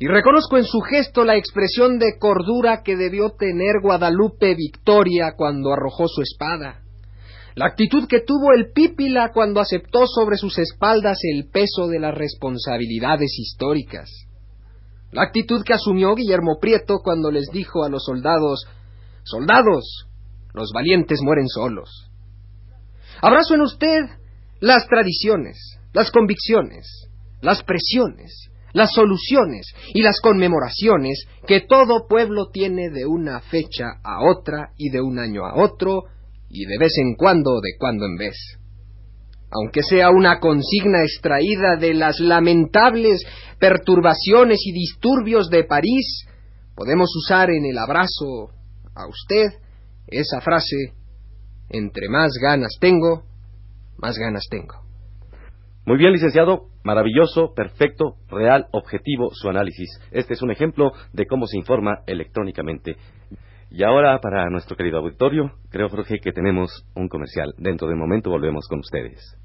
Y 0.00 0.06
reconozco 0.08 0.56
en 0.56 0.64
su 0.64 0.80
gesto 0.80 1.24
la 1.24 1.36
expresión 1.36 1.98
de 1.98 2.18
cordura 2.18 2.82
que 2.82 2.96
debió 2.96 3.30
tener 3.30 3.80
Guadalupe 3.82 4.54
Victoria 4.54 5.34
cuando 5.36 5.72
arrojó 5.72 6.08
su 6.08 6.22
espada. 6.22 6.80
La 7.54 7.66
actitud 7.66 8.08
que 8.08 8.20
tuvo 8.20 8.52
el 8.52 8.72
Pípila 8.72 9.30
cuando 9.32 9.60
aceptó 9.60 10.06
sobre 10.06 10.36
sus 10.36 10.58
espaldas 10.58 11.18
el 11.22 11.48
peso 11.50 11.86
de 11.86 12.00
las 12.00 12.14
responsabilidades 12.14 13.38
históricas. 13.38 14.10
La 15.12 15.22
actitud 15.22 15.62
que 15.64 15.74
asumió 15.74 16.16
Guillermo 16.16 16.58
Prieto 16.60 16.98
cuando 17.04 17.30
les 17.30 17.46
dijo 17.52 17.84
a 17.84 17.88
los 17.88 18.04
soldados 18.04 18.66
Soldados, 19.24 20.06
los 20.52 20.70
valientes 20.74 21.20
mueren 21.22 21.48
solos. 21.48 22.10
Abrazo 23.22 23.54
en 23.54 23.62
usted 23.62 24.00
las 24.60 24.86
tradiciones, 24.86 25.78
las 25.94 26.10
convicciones, 26.10 27.08
las 27.40 27.62
presiones, 27.62 28.50
las 28.74 28.92
soluciones 28.92 29.72
y 29.94 30.02
las 30.02 30.20
conmemoraciones 30.20 31.24
que 31.46 31.62
todo 31.62 32.06
pueblo 32.06 32.50
tiene 32.52 32.90
de 32.90 33.06
una 33.06 33.40
fecha 33.40 34.00
a 34.02 34.22
otra 34.24 34.72
y 34.76 34.90
de 34.90 35.00
un 35.00 35.18
año 35.18 35.46
a 35.46 35.54
otro 35.54 36.02
y 36.50 36.66
de 36.66 36.76
vez 36.78 36.92
en 36.98 37.14
cuando 37.14 37.60
de 37.60 37.78
cuando 37.78 38.04
en 38.04 38.16
vez. 38.16 38.36
Aunque 39.50 39.82
sea 39.82 40.10
una 40.10 40.40
consigna 40.40 41.02
extraída 41.02 41.76
de 41.76 41.94
las 41.94 42.18
lamentables 42.18 43.22
perturbaciones 43.60 44.58
y 44.66 44.72
disturbios 44.72 45.48
de 45.48 45.62
París, 45.62 46.26
podemos 46.74 47.08
usar 47.16 47.50
en 47.50 47.64
el 47.64 47.78
abrazo 47.78 48.50
a 48.96 49.06
usted 49.06 49.46
esa 50.08 50.40
frase, 50.40 50.94
entre 51.70 52.08
más 52.08 52.32
ganas 52.42 52.76
tengo, 52.80 53.22
más 53.98 54.18
ganas 54.18 54.44
tengo. 54.50 54.83
Muy 55.86 55.98
bien, 55.98 56.12
licenciado. 56.12 56.68
Maravilloso, 56.82 57.52
perfecto, 57.54 58.16
real, 58.30 58.66
objetivo 58.72 59.28
su 59.32 59.50
análisis. 59.50 59.88
Este 60.12 60.32
es 60.32 60.40
un 60.40 60.50
ejemplo 60.50 60.92
de 61.12 61.26
cómo 61.26 61.46
se 61.46 61.58
informa 61.58 61.98
electrónicamente. 62.06 62.96
Y 63.70 63.82
ahora, 63.84 64.18
para 64.20 64.48
nuestro 64.48 64.76
querido 64.76 64.98
auditorio, 64.98 65.52
creo, 65.70 65.90
Jorge, 65.90 66.20
que 66.20 66.32
tenemos 66.32 66.86
un 66.94 67.08
comercial. 67.08 67.52
Dentro 67.58 67.86
de 67.88 67.94
un 67.94 68.00
momento 68.00 68.30
volvemos 68.30 68.66
con 68.68 68.78
ustedes. 68.78 69.36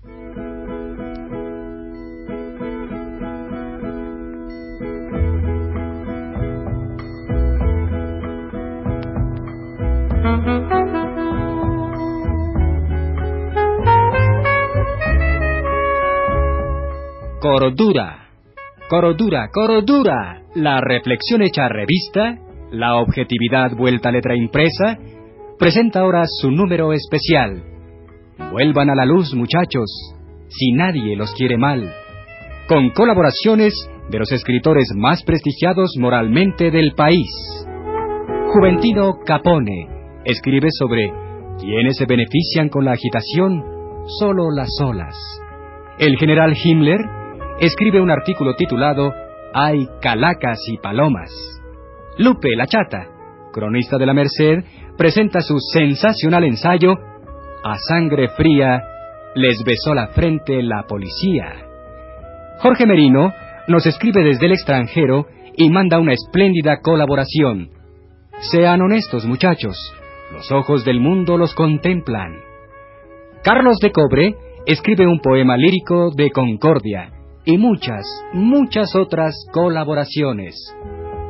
Cordura. 17.60 18.30
Cordura, 18.90 19.50
cordura. 19.52 20.44
La 20.56 20.80
reflexión 20.80 21.42
hecha 21.42 21.68
revista, 21.68 22.38
la 22.72 22.96
objetividad 22.96 23.76
vuelta 23.76 24.08
a 24.08 24.12
letra 24.14 24.34
impresa, 24.34 24.98
presenta 25.58 26.00
ahora 26.00 26.24
su 26.26 26.52
número 26.52 26.94
especial. 26.94 27.62
Vuelvan 28.54 28.90
a 28.90 28.96
la 28.96 29.04
luz, 29.04 29.36
muchachos, 29.36 29.90
si 30.48 30.72
nadie 30.72 31.18
los 31.18 31.34
quiere 31.34 31.58
mal. 31.58 31.94
Con 32.70 32.92
colaboraciones 32.92 33.74
de 34.10 34.20
los 34.20 34.32
escritores 34.32 34.88
más 34.96 35.22
prestigiados 35.24 35.98
moralmente 36.00 36.72
del 36.72 36.94
país. 36.94 37.28
Juventino 38.54 39.18
Capone 39.26 40.22
escribe 40.24 40.70
sobre 40.72 41.12
quienes 41.60 41.98
se 41.98 42.06
benefician 42.06 42.70
con 42.70 42.86
la 42.86 42.94
agitación, 42.94 43.62
solo 44.18 44.50
las 44.50 44.70
olas. 44.82 45.18
El 46.00 46.16
general 46.16 46.56
Himmler 46.56 47.19
escribe 47.60 48.00
un 48.00 48.10
artículo 48.10 48.56
titulado 48.56 49.14
Hay 49.54 49.88
calacas 50.02 50.60
y 50.68 50.78
palomas. 50.78 51.30
Lupe 52.18 52.56
la 52.56 52.66
Chata, 52.66 53.08
cronista 53.52 53.98
de 53.98 54.06
la 54.06 54.14
Merced, 54.14 54.64
presenta 54.98 55.42
su 55.42 55.58
sensacional 55.74 56.44
ensayo 56.44 56.94
A 57.64 57.76
sangre 57.88 58.30
fría 58.30 58.82
les 59.36 59.64
besó 59.66 59.94
la 59.94 60.08
frente 60.08 60.62
la 60.64 60.84
policía. 60.88 61.66
Jorge 62.60 62.86
Merino 62.86 63.32
nos 63.68 63.86
escribe 63.86 64.24
desde 64.24 64.48
el 64.48 64.54
extranjero 64.54 65.28
y 65.56 65.70
manda 65.70 66.00
una 66.00 66.14
espléndida 66.14 66.80
colaboración. 66.82 67.70
Sean 68.52 68.82
honestos, 68.82 69.26
muchachos, 69.26 69.78
los 70.32 70.52
ojos 70.52 70.86
del 70.86 71.00
mundo 71.00 71.38
los 71.38 71.54
contemplan. 71.54 72.40
Carlos 73.44 73.78
de 73.82 73.92
Cobre 73.92 74.36
escribe 74.66 75.06
un 75.06 75.20
poema 75.20 75.58
lírico 75.58 76.12
de 76.16 76.32
Concordia 76.32 77.19
y 77.52 77.58
muchas, 77.58 78.06
muchas 78.32 78.96
otras 78.96 79.34
colaboraciones. 79.52 80.54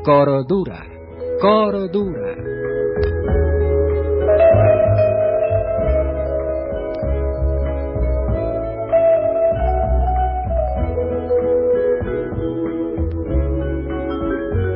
Cordura, 0.04 0.86
cordura. 1.40 2.36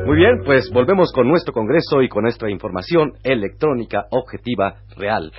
Muy 0.06 0.16
bien, 0.16 0.40
pues 0.46 0.70
volvemos 0.72 1.12
con 1.12 1.28
nuestro 1.28 1.52
Congreso 1.52 2.00
y 2.00 2.08
con 2.08 2.22
nuestra 2.22 2.50
información 2.50 3.18
electrónica 3.22 4.06
objetiva 4.10 4.76
real. 4.96 5.30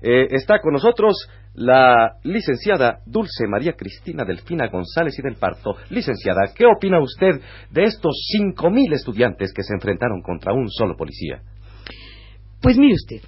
Eh, 0.00 0.28
está 0.30 0.60
con 0.60 0.72
nosotros 0.72 1.28
la 1.54 2.16
licenciada 2.24 3.00
Dulce 3.06 3.46
María 3.46 3.74
Cristina 3.74 4.24
Delfina 4.24 4.68
González 4.68 5.18
y 5.18 5.22
del 5.22 5.36
Parto. 5.36 5.76
Licenciada, 5.90 6.52
¿qué 6.54 6.64
opina 6.66 7.00
usted 7.00 7.40
de 7.70 7.84
estos 7.84 8.14
cinco 8.30 8.70
mil 8.70 8.92
estudiantes 8.92 9.52
que 9.52 9.62
se 9.62 9.74
enfrentaron 9.74 10.22
contra 10.22 10.52
un 10.52 10.68
solo 10.70 10.96
policía? 10.96 11.42
Pues 12.60 12.78
mire 12.78 12.94
usted, 12.94 13.20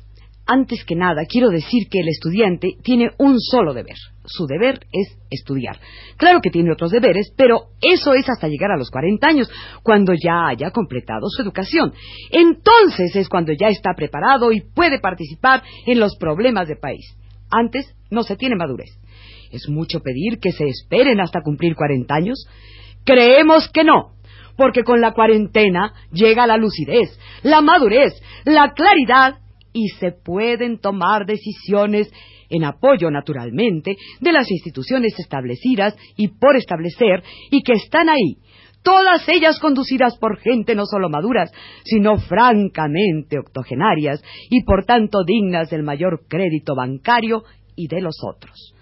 antes 0.47 0.85
que 0.85 0.95
nada 0.95 1.23
quiero 1.29 1.49
decir 1.49 1.89
que 1.91 2.01
el 2.01 2.09
estudiante 2.09 2.77
tiene 2.83 3.11
un 3.19 3.41
solo 3.41 3.73
deber. 3.75 3.97
Su 4.27 4.47
deber 4.47 4.81
es 4.93 5.19
estudiar. 5.31 5.79
Claro 6.17 6.41
que 6.41 6.51
tiene 6.51 6.73
otros 6.73 6.91
deberes, 6.91 7.33
pero 7.37 7.69
eso 7.81 8.15
es 8.15 8.29
hasta 8.29 8.49
llegar 8.49 8.71
a 8.71 8.77
los 8.77 8.91
40 8.91 9.27
años, 9.27 9.51
cuando 9.83 10.13
ya 10.15 10.47
haya 10.49 10.71
completado 10.71 11.29
su 11.29 11.43
educación. 11.43 11.93
Entonces 12.31 13.17
es 13.17 13.29
cuando 13.29 13.53
ya 13.53 13.69
está 13.69 13.93
preparado 13.95 14.53
y 14.53 14.61
puede 14.61 15.01
participar 15.01 15.63
en 15.87 15.99
los 15.99 16.17
problemas 16.17 16.69
del 16.69 16.79
país. 16.79 17.17
Antes 17.57 17.95
no 18.11 18.23
se 18.23 18.37
tiene 18.37 18.57
madurez. 18.57 18.91
¿Es 19.51 19.69
mucho 19.69 20.01
pedir 20.01 20.39
que 20.41 20.53
se 20.53 20.65
esperen 20.67 21.21
hasta 21.21 21.43
cumplir 21.43 21.77
40 21.77 22.13
años? 22.15 22.47
Creemos 23.05 23.69
que 23.73 23.85
no, 23.85 24.15
porque 24.57 24.83
con 24.83 25.01
la 25.01 25.13
cuarentena 25.13 25.93
llega 26.13 26.47
la 26.47 26.57
lucidez, 26.57 27.19
la 27.43 27.61
madurez, 27.61 28.21
la 28.45 28.73
claridad 28.73 29.39
y 29.73 29.89
se 30.01 30.13
pueden 30.13 30.79
tomar 30.79 31.27
decisiones 31.27 32.11
en 32.49 32.65
apoyo, 32.65 33.11
naturalmente, 33.11 33.97
de 34.21 34.33
las 34.33 34.51
instituciones 34.51 35.19
establecidas 35.19 35.97
y 36.17 36.29
por 36.29 36.57
establecer 36.57 37.23
y 37.51 37.63
que 37.63 37.73
están 37.73 38.09
ahí, 38.09 38.39
todas 38.85 39.27
ellas 39.29 39.59
conducidas 39.59 40.17
por 40.19 40.39
gente 40.39 40.77
no 40.77 40.85
solo 40.87 41.09
maduras, 41.09 41.51
sino 41.85 42.19
francamente 42.19 43.39
octogenarias 43.39 44.23
y 44.51 44.63
por 44.63 44.85
tanto 44.85 45.25
dignas 45.25 45.71
del 45.71 45.83
mayor 45.83 46.21
crédito 46.29 46.77
bancario 46.77 47.43
y 47.75 47.89
de 47.89 48.01
los 48.01 48.15
otros. 48.23 48.75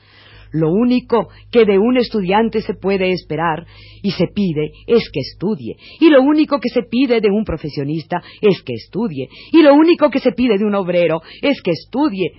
Lo 0.53 0.71
único 0.71 1.29
que 1.51 1.65
de 1.65 1.79
un 1.79 1.97
estudiante 1.97 2.61
se 2.61 2.75
puede 2.75 3.11
esperar 3.11 3.65
y 4.03 4.11
se 4.11 4.27
pide 4.27 4.73
es 4.87 5.09
que 5.11 5.21
estudie. 5.21 5.77
Y 5.99 6.11
lo 6.11 6.21
único 6.21 6.61
que 6.61 6.69
se 6.69 6.83
pide 6.83 7.23
de 7.23 7.31
un 7.31 7.45
profesionista 7.45 8.23
es 8.43 8.63
que 8.63 8.75
estudie. 8.75 9.29
Y 9.51 9.63
lo 9.63 9.75
único 9.75 10.11
que 10.11 10.21
se 10.21 10.33
pide 10.33 10.59
de 10.59 10.65
un 10.67 10.75
obrero 10.75 11.23
es 11.41 11.63
que 11.63 11.71
estudie. 11.71 12.33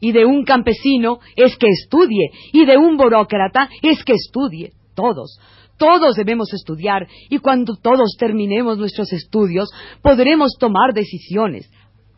Y 0.00 0.10
de 0.10 0.24
un 0.24 0.44
campesino 0.44 1.20
es 1.36 1.56
que 1.56 1.68
estudie. 1.68 2.30
Y 2.52 2.66
de 2.66 2.76
un 2.76 2.96
burócrata 2.96 3.68
es 3.80 4.02
que 4.02 4.14
estudie. 4.14 4.72
Todos. 4.96 5.38
Todos 5.78 6.14
debemos 6.14 6.52
estudiar 6.52 7.06
y 7.28 7.38
cuando 7.38 7.76
todos 7.76 8.16
terminemos 8.18 8.78
nuestros 8.78 9.12
estudios 9.12 9.68
podremos 10.02 10.52
tomar 10.58 10.92
decisiones. 10.94 11.70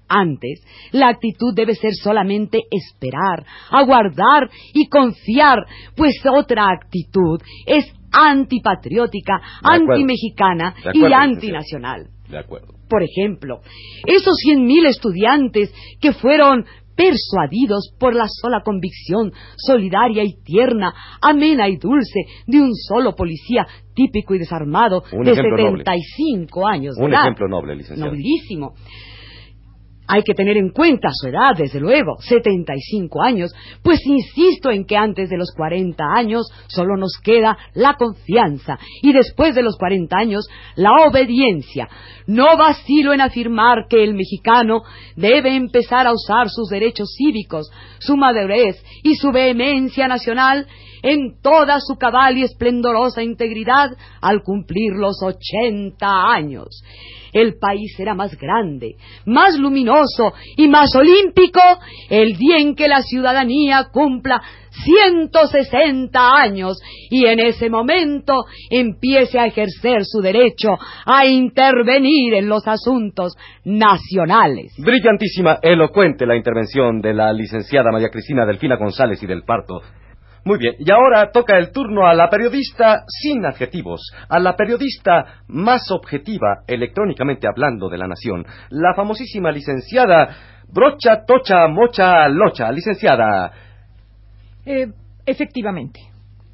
Antes, 0.08 0.62
la 0.92 1.08
actitud 1.08 1.52
debe 1.54 1.74
ser 1.74 1.92
solamente 1.94 2.62
esperar, 2.70 3.44
aguardar 3.70 4.48
y 4.72 4.88
confiar, 4.88 5.58
pues 5.96 6.14
otra 6.32 6.68
actitud 6.70 7.40
es 7.66 7.92
antipatriótica, 8.12 9.40
antimexicana 9.62 10.74
y 10.94 11.04
antinacional. 11.12 12.08
De 12.28 12.38
acuerdo. 12.38 12.74
Por 12.88 13.02
ejemplo, 13.02 13.60
esos 14.06 14.36
cien 14.36 14.64
mil 14.64 14.86
estudiantes 14.86 15.72
que 16.00 16.12
fueron 16.12 16.64
persuadidos 16.96 17.92
por 17.98 18.14
la 18.14 18.26
sola 18.28 18.62
convicción 18.64 19.32
solidaria 19.56 20.24
y 20.24 20.42
tierna, 20.42 20.92
amena 21.20 21.68
y 21.68 21.76
dulce 21.76 22.20
de 22.46 22.60
un 22.60 22.74
solo 22.74 23.14
policía 23.14 23.66
típico 23.94 24.34
y 24.34 24.38
desarmado 24.38 25.02
Un 25.12 25.24
de 25.24 25.32
ejemplo 25.32 25.56
noble. 25.70 25.84
75 25.84 26.66
años 26.66 26.96
de 26.96 27.04
Un 27.04 27.12
edad. 27.12 27.22
ejemplo 27.22 27.48
noble, 27.48 27.76
licenciado. 27.76 28.10
Nobilísimo. 28.10 28.74
Hay 30.08 30.22
que 30.22 30.34
tener 30.34 30.56
en 30.56 30.70
cuenta 30.70 31.08
su 31.12 31.28
edad, 31.28 31.56
desde 31.56 31.80
luego, 31.80 32.16
75 32.20 33.22
años, 33.22 33.52
pues 33.82 34.00
insisto 34.06 34.70
en 34.70 34.84
que 34.84 34.96
antes 34.96 35.28
de 35.28 35.36
los 35.36 35.52
40 35.56 36.02
años 36.16 36.46
solo 36.68 36.96
nos 36.96 37.18
queda 37.22 37.56
la 37.74 37.94
confianza 37.94 38.78
y 39.02 39.12
después 39.12 39.54
de 39.54 39.62
los 39.62 39.76
40 39.76 40.16
años 40.16 40.48
la 40.76 40.90
obediencia. 41.08 41.88
No 42.26 42.56
vacilo 42.56 43.12
en 43.12 43.20
afirmar 43.20 43.86
que 43.88 44.02
el 44.02 44.14
mexicano 44.14 44.82
debe 45.16 45.54
empezar 45.54 46.06
a 46.06 46.12
usar 46.12 46.48
sus 46.48 46.68
derechos 46.68 47.14
cívicos, 47.16 47.70
su 47.98 48.16
madurez 48.16 48.82
y 49.02 49.14
su 49.16 49.30
vehemencia 49.32 50.08
nacional 50.08 50.66
en 51.06 51.40
toda 51.40 51.78
su 51.80 51.96
cabal 51.96 52.36
y 52.36 52.42
esplendorosa 52.42 53.22
integridad 53.22 53.90
al 54.20 54.42
cumplir 54.42 54.92
los 54.92 55.22
80 55.22 56.06
años 56.06 56.82
el 57.40 57.58
país 57.58 57.94
será 57.96 58.14
más 58.14 58.36
grande, 58.36 58.96
más 59.26 59.58
luminoso 59.58 60.32
y 60.56 60.68
más 60.68 60.94
olímpico 60.94 61.60
el 62.08 62.36
día 62.36 62.58
en 62.58 62.74
que 62.74 62.88
la 62.88 63.02
ciudadanía 63.02 63.88
cumpla 63.92 64.40
160 64.70 66.18
años 66.34 66.78
y 67.10 67.26
en 67.26 67.40
ese 67.40 67.70
momento 67.70 68.44
empiece 68.70 69.38
a 69.38 69.46
ejercer 69.46 70.04
su 70.04 70.20
derecho 70.20 70.68
a 71.04 71.26
intervenir 71.26 72.34
en 72.34 72.48
los 72.48 72.66
asuntos 72.66 73.34
nacionales. 73.64 74.74
Brillantísima, 74.78 75.58
elocuente 75.62 76.26
la 76.26 76.36
intervención 76.36 77.00
de 77.00 77.14
la 77.14 77.32
licenciada 77.32 77.90
María 77.90 78.10
Cristina 78.10 78.46
Delfina 78.46 78.76
González 78.76 79.22
y 79.22 79.26
del 79.26 79.44
Parto. 79.44 79.80
Muy 80.46 80.58
bien, 80.58 80.76
y 80.78 80.88
ahora 80.92 81.32
toca 81.32 81.58
el 81.58 81.72
turno 81.72 82.06
a 82.06 82.14
la 82.14 82.30
periodista 82.30 83.02
sin 83.08 83.44
adjetivos, 83.44 84.00
a 84.28 84.38
la 84.38 84.54
periodista 84.54 85.42
más 85.48 85.90
objetiva 85.90 86.62
electrónicamente 86.68 87.48
hablando 87.48 87.88
de 87.88 87.98
la 87.98 88.06
nación, 88.06 88.46
la 88.70 88.94
famosísima 88.94 89.50
licenciada 89.50 90.36
Brocha 90.72 91.24
Tocha 91.26 91.66
Mocha 91.66 92.28
Locha. 92.28 92.70
Licenciada, 92.70 93.50
Eh, 94.64 94.86
efectivamente. 95.26 95.98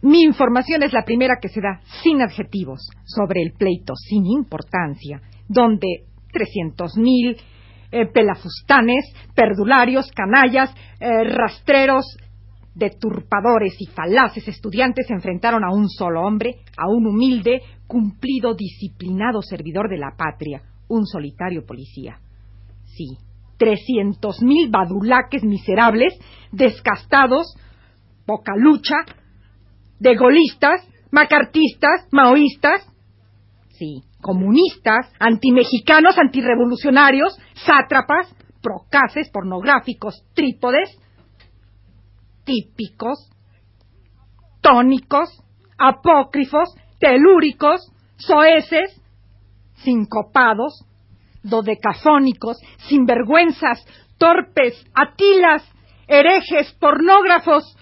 Mi 0.01 0.23
información 0.23 0.83
es 0.83 0.95
la 0.95 1.05
primera 1.05 1.35
que 1.39 1.49
se 1.49 1.61
da, 1.61 1.81
sin 2.03 2.23
adjetivos, 2.23 2.81
sobre 3.05 3.43
el 3.43 3.53
pleito 3.53 3.93
sin 3.95 4.25
importancia, 4.25 5.21
donde 5.49 6.07
300.000 6.33 6.97
mil 6.97 7.37
eh, 7.91 8.07
pelafustanes, 8.07 9.05
perdularios, 9.35 10.11
canallas, 10.13 10.75
eh, 10.99 11.25
rastreros, 11.25 12.07
deturpadores 12.75 13.75
y 13.79 13.87
falaces 13.87 14.49
estudiantes 14.49 15.07
se 15.07 15.15
enfrentaron 15.15 15.65
a 15.65 15.73
un 15.73 15.89
solo 15.89 16.23
hombre, 16.23 16.57
a 16.77 16.89
un 16.89 17.07
humilde, 17.07 17.61
cumplido, 17.87 18.55
disciplinado 18.55 19.43
servidor 19.43 19.89
de 19.89 19.99
la 19.99 20.15
patria, 20.17 20.63
un 20.89 21.07
solitario 21.07 21.65
policía. 21.67 22.19
Sí, 22.85 23.19
trescientos 23.59 24.43
mil 24.43 24.71
badulaques 24.71 25.45
miserables, 25.45 26.19
descastados, 26.51 27.55
poca 28.27 28.55
lucha, 28.57 28.97
de 29.99 30.17
golistas, 30.17 30.87
macartistas, 31.11 32.09
maoístas, 32.11 32.87
sí, 33.79 34.03
comunistas, 34.21 35.13
antimexicanos, 35.19 36.19
antirrevolucionarios, 36.19 37.37
sátrapas, 37.55 38.35
procaces, 38.63 39.31
pornográficos, 39.31 40.25
trípodes, 40.35 40.99
típicos, 42.45 43.31
tónicos, 44.61 45.29
apócrifos, 45.79 46.75
telúricos, 46.99 47.91
soeces, 48.17 49.01
sincopados, 49.77 50.85
dodecafónicos, 51.43 52.59
sinvergüenzas, 52.89 53.85
torpes, 54.19 54.85
atilas, 54.95 55.69
herejes, 56.07 56.73
pornógrafos. 56.75 57.77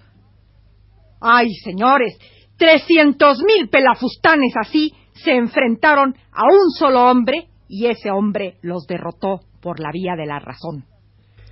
Ay, 1.21 1.53
señores, 1.63 2.19
trescientos 2.57 3.43
mil 3.43 3.69
pelafustanes 3.69 4.55
así 4.57 4.95
se 5.13 5.33
enfrentaron 5.33 6.17
a 6.33 6.45
un 6.45 6.71
solo 6.79 7.11
hombre 7.11 7.49
y 7.69 7.87
ese 7.87 8.11
hombre 8.11 8.57
los 8.63 8.87
derrotó 8.87 9.41
por 9.61 9.81
la 9.81 9.91
vía 9.93 10.17
de 10.17 10.27
la 10.27 10.39
razón. 10.39 10.90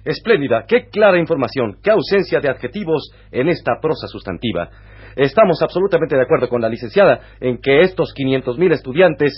Espléndida, 0.05 0.65
qué 0.67 0.87
clara 0.89 1.19
información, 1.19 1.79
qué 1.83 1.91
ausencia 1.91 2.41
de 2.41 2.49
adjetivos 2.49 3.13
en 3.31 3.49
esta 3.49 3.81
prosa 3.81 4.07
sustantiva. 4.07 4.71
Estamos 5.17 5.61
absolutamente 5.63 6.17
de 6.17 6.23
acuerdo 6.23 6.49
con 6.49 6.61
la 6.61 6.69
licenciada 6.69 7.21
en 7.41 7.59
que 7.59 7.81
estos 7.81 8.15
500.000 8.15 8.73
estudiantes 8.73 9.33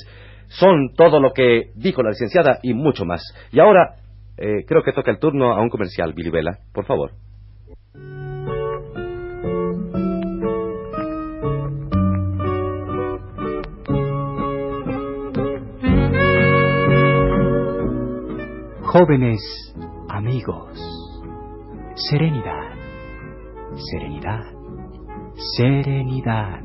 son 0.49 0.95
todo 0.97 1.21
lo 1.21 1.33
que 1.33 1.71
dijo 1.75 2.03
la 2.03 2.11
licenciada 2.11 2.59
y 2.63 2.75
mucho 2.75 3.05
más. 3.05 3.23
Y 3.53 3.61
ahora 3.61 3.97
eh, 4.37 4.65
creo 4.67 4.83
que 4.83 4.93
toca 4.93 5.11
el 5.11 5.19
turno 5.19 5.53
a 5.53 5.61
un 5.61 5.69
comercial, 5.69 6.13
Billy 6.13 6.31
por 6.73 6.85
favor. 6.85 7.13
Jóvenes 18.83 19.41
amigos, 20.31 20.79
serenidad, 21.97 22.77
serenidad, 23.91 24.45
serenidad. 25.57 26.61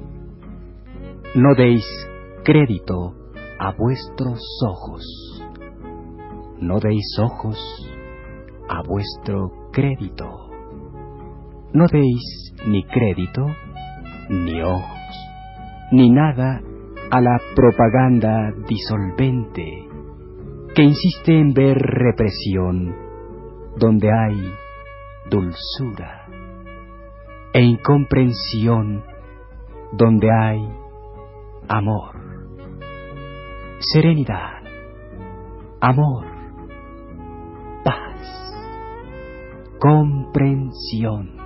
No 1.34 1.56
deis 1.56 1.84
crédito 2.44 3.16
a 3.58 3.72
vuestros 3.72 4.40
ojos. 4.70 5.04
No 6.60 6.80
deis 6.80 7.18
ojos 7.20 7.58
a 8.70 8.84
vuestro 8.84 9.50
crédito. 9.72 10.30
No 11.74 11.88
deis 11.88 12.54
ni 12.68 12.84
crédito, 12.84 13.48
ni 14.30 14.62
ojos, 14.62 15.28
ni 15.92 16.12
nada 16.12 16.62
a 17.10 17.20
la 17.20 17.40
propaganda 17.56 18.52
disolvente 18.68 19.90
que 20.76 20.84
insiste 20.84 21.40
en 21.40 21.54
ver 21.54 21.78
represión 21.78 23.05
donde 23.76 24.10
hay 24.12 24.54
dulzura 25.30 26.28
e 27.54 27.62
incomprensión 27.62 29.04
donde 29.94 30.30
hay 30.32 30.68
amor, 31.68 32.16
serenidad, 33.80 34.62
amor, 35.80 36.26
paz, 37.84 38.54
comprensión 39.80 41.38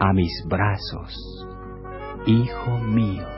a 0.00 0.12
mis 0.12 0.44
brazos, 0.48 1.46
hijo 2.26 2.78
mío. 2.78 3.33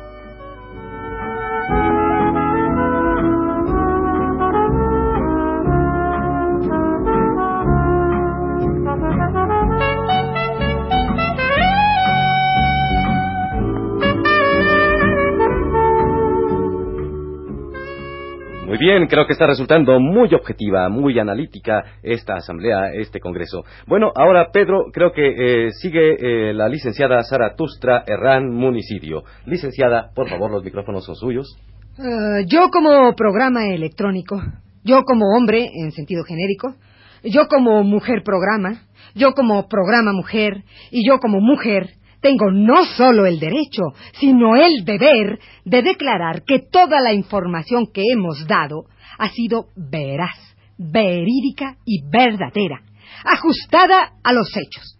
Bien, 18.86 19.08
creo 19.08 19.26
que 19.26 19.32
está 19.32 19.48
resultando 19.48 19.98
muy 19.98 20.32
objetiva, 20.32 20.88
muy 20.88 21.18
analítica 21.18 21.82
esta 22.04 22.34
asamblea, 22.34 22.92
este 22.94 23.18
congreso. 23.18 23.64
Bueno, 23.88 24.12
ahora 24.14 24.50
Pedro, 24.52 24.84
creo 24.92 25.10
que 25.10 25.26
eh, 25.66 25.70
sigue 25.72 26.50
eh, 26.50 26.54
la 26.54 26.68
licenciada 26.68 27.18
Tustra 27.56 28.04
Herrán 28.06 28.48
Municidio. 28.48 29.24
Licenciada, 29.44 30.10
por 30.14 30.28
favor, 30.28 30.52
los 30.52 30.62
micrófonos 30.62 31.04
son 31.04 31.16
suyos. 31.16 31.58
Ah, 31.98 32.42
yo 32.46 32.70
como 32.70 33.12
programa 33.16 33.66
electrónico, 33.66 34.40
yo 34.84 35.02
como 35.02 35.36
hombre 35.36 35.68
en 35.74 35.90
sentido 35.90 36.22
genérico, 36.22 36.76
yo 37.24 37.48
como 37.48 37.82
mujer 37.82 38.22
programa, 38.24 38.82
yo 39.16 39.32
como 39.32 39.66
programa 39.66 40.12
mujer 40.12 40.62
y 40.92 41.04
yo 41.04 41.18
como 41.18 41.40
mujer 41.40 41.88
tengo 42.26 42.50
no 42.50 42.84
solo 42.84 43.24
el 43.24 43.38
derecho, 43.38 43.82
sino 44.18 44.56
el 44.56 44.84
deber 44.84 45.38
de 45.64 45.82
declarar 45.82 46.42
que 46.44 46.58
toda 46.58 47.00
la 47.00 47.12
información 47.12 47.86
que 47.94 48.02
hemos 48.12 48.48
dado 48.48 48.86
ha 49.16 49.28
sido 49.28 49.66
veraz, 49.76 50.36
verídica 50.76 51.76
y 51.84 52.02
verdadera, 52.10 52.82
ajustada 53.24 54.14
a 54.24 54.32
los 54.32 54.48
hechos. 54.56 54.98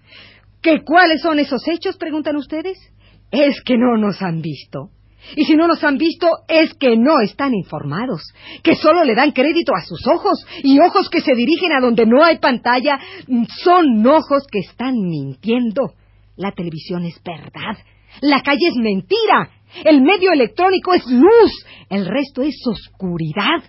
¿Qué 0.63 0.85
cuáles 0.85 1.21
son 1.21 1.41
esos 1.41 1.67
hechos? 1.67 1.97
preguntan 1.97 2.37
ustedes. 2.37 2.79
Es 3.33 3.61
que 3.63 3.77
no 3.77 3.97
nos 3.97 4.23
han 4.23 4.41
visto. 4.41 4.91
Y 5.35 5.47
si 5.47 5.57
no 5.57 5.67
nos 5.67 5.83
han 5.83 5.99
visto, 5.99 6.29
es 6.47 6.75
que 6.75 6.97
no 6.97 7.19
están 7.25 7.55
informados, 7.55 8.23
que 8.63 8.77
solo 8.77 9.03
le 9.03 9.17
dan 9.17 9.33
crédito 9.33 9.73
a 9.75 9.85
sus 9.85 10.07
ojos, 10.07 10.47
y 10.63 10.79
ojos 10.79 11.11
que 11.11 11.21
se 11.21 11.35
dirigen 11.35 11.73
a 11.73 11.81
donde 11.81 12.07
no 12.07 12.23
hay 12.23 12.39
pantalla 12.39 13.01
son 13.65 14.07
ojos 14.07 14.47
que 14.49 14.61
están 14.61 14.95
mintiendo. 14.95 15.91
La 16.37 16.53
televisión 16.53 17.05
es 17.05 17.21
verdad. 17.25 17.77
La 18.21 18.43
calle 18.43 18.69
es 18.69 18.77
mentira. 18.77 19.51
El 19.85 20.03
medio 20.03 20.33
electrónico 20.33 20.95
es 20.95 21.05
luz. 21.07 21.67
El 21.91 22.07
resto 22.07 22.43
es 22.43 22.57
oscuridad. 22.67 23.63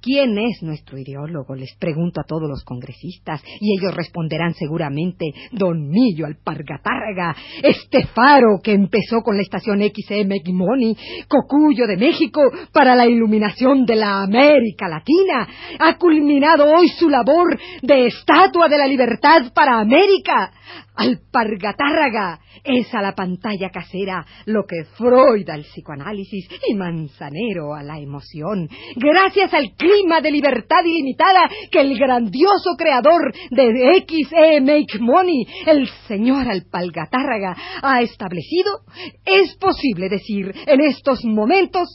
¿Quién 0.00 0.38
es 0.38 0.62
nuestro 0.62 0.96
ideólogo? 0.96 1.56
Les 1.56 1.74
pregunto 1.76 2.20
a 2.20 2.24
todos 2.24 2.48
los 2.48 2.62
congresistas 2.64 3.42
y 3.60 3.76
ellos 3.76 3.94
responderán 3.96 4.54
seguramente 4.54 5.26
Don 5.50 5.88
Millo 5.88 6.26
Alpargatárraga, 6.26 7.34
este 7.62 8.06
faro 8.06 8.60
que 8.62 8.72
empezó 8.72 9.22
con 9.22 9.36
la 9.36 9.42
estación 9.42 9.80
XM 9.80 10.30
Gimoni, 10.44 10.96
Cocuyo 11.26 11.86
de 11.88 11.96
México 11.96 12.40
para 12.72 12.94
la 12.94 13.06
iluminación 13.06 13.84
de 13.86 13.96
la 13.96 14.22
América 14.22 14.88
Latina, 14.88 15.48
ha 15.80 15.98
culminado 15.98 16.72
hoy 16.72 16.88
su 16.90 17.08
labor 17.08 17.58
de 17.82 18.06
estatua 18.06 18.68
de 18.68 18.78
la 18.78 18.86
libertad 18.86 19.52
para 19.52 19.80
América. 19.80 20.52
Alpargatárraga 20.94 22.40
es 22.64 22.92
a 22.92 23.00
la 23.00 23.14
pantalla 23.14 23.70
casera 23.70 24.26
lo 24.46 24.64
que 24.66 24.84
Freud 24.96 25.48
al 25.48 25.62
psicoanálisis 25.62 26.48
y 26.68 26.74
Manzanero 26.74 27.74
a 27.74 27.82
la 27.82 27.98
emoción. 28.00 28.68
Gracias 28.96 29.54
al 29.54 29.74
clima 29.88 30.20
de 30.20 30.30
libertad 30.30 30.84
ilimitada 30.84 31.48
que 31.70 31.80
el 31.80 31.98
grandioso 31.98 32.74
creador 32.76 33.32
de 33.50 34.04
XE 34.06 34.60
Make 34.60 34.98
Money, 35.00 35.46
el 35.66 35.88
señor 36.06 36.48
Alpargatárraga, 36.48 37.56
ha 37.82 38.02
establecido, 38.02 38.80
es 39.24 39.56
posible 39.56 40.08
decir 40.08 40.54
en 40.66 40.80
estos 40.80 41.24
momentos, 41.24 41.88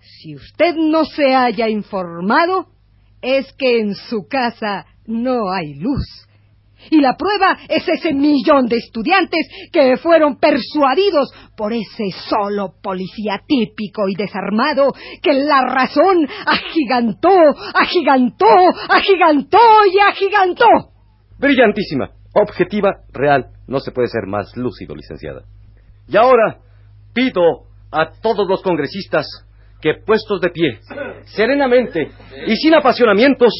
si 0.00 0.34
usted 0.34 0.74
no 0.76 1.04
se 1.04 1.34
haya 1.34 1.68
informado, 1.68 2.66
es 3.20 3.52
que 3.54 3.80
en 3.80 3.94
su 3.94 4.26
casa 4.28 4.86
no 5.06 5.50
hay 5.52 5.74
luz 5.74 6.27
y 6.90 7.00
la 7.00 7.16
prueba 7.16 7.58
es 7.68 7.88
ese 7.88 8.12
millón 8.12 8.66
de 8.66 8.76
estudiantes 8.76 9.46
que 9.72 9.96
fueron 9.96 10.38
persuadidos 10.38 11.32
por 11.56 11.72
ese 11.72 12.10
solo 12.28 12.74
policía 12.82 13.40
típico 13.46 14.08
y 14.08 14.14
desarmado 14.14 14.92
que 15.22 15.32
la 15.34 15.62
razón 15.62 16.26
agigantó, 16.46 17.36
agigantó, 17.74 18.46
agigantó 18.88 19.58
y 19.92 19.98
agigantó. 19.98 20.66
Brillantísima, 21.38 22.10
objetiva, 22.34 23.02
real. 23.12 23.46
No 23.66 23.80
se 23.80 23.92
puede 23.92 24.08
ser 24.08 24.26
más 24.26 24.56
lúcido, 24.56 24.94
licenciada. 24.94 25.42
Y 26.08 26.16
ahora 26.16 26.58
pido 27.12 27.42
a 27.92 28.10
todos 28.20 28.48
los 28.48 28.62
congresistas 28.62 29.26
que 29.80 29.94
puestos 30.04 30.40
de 30.40 30.50
pie, 30.50 30.80
serenamente 31.24 32.10
y 32.46 32.56
sin 32.56 32.74
apasionamientos, 32.74 33.52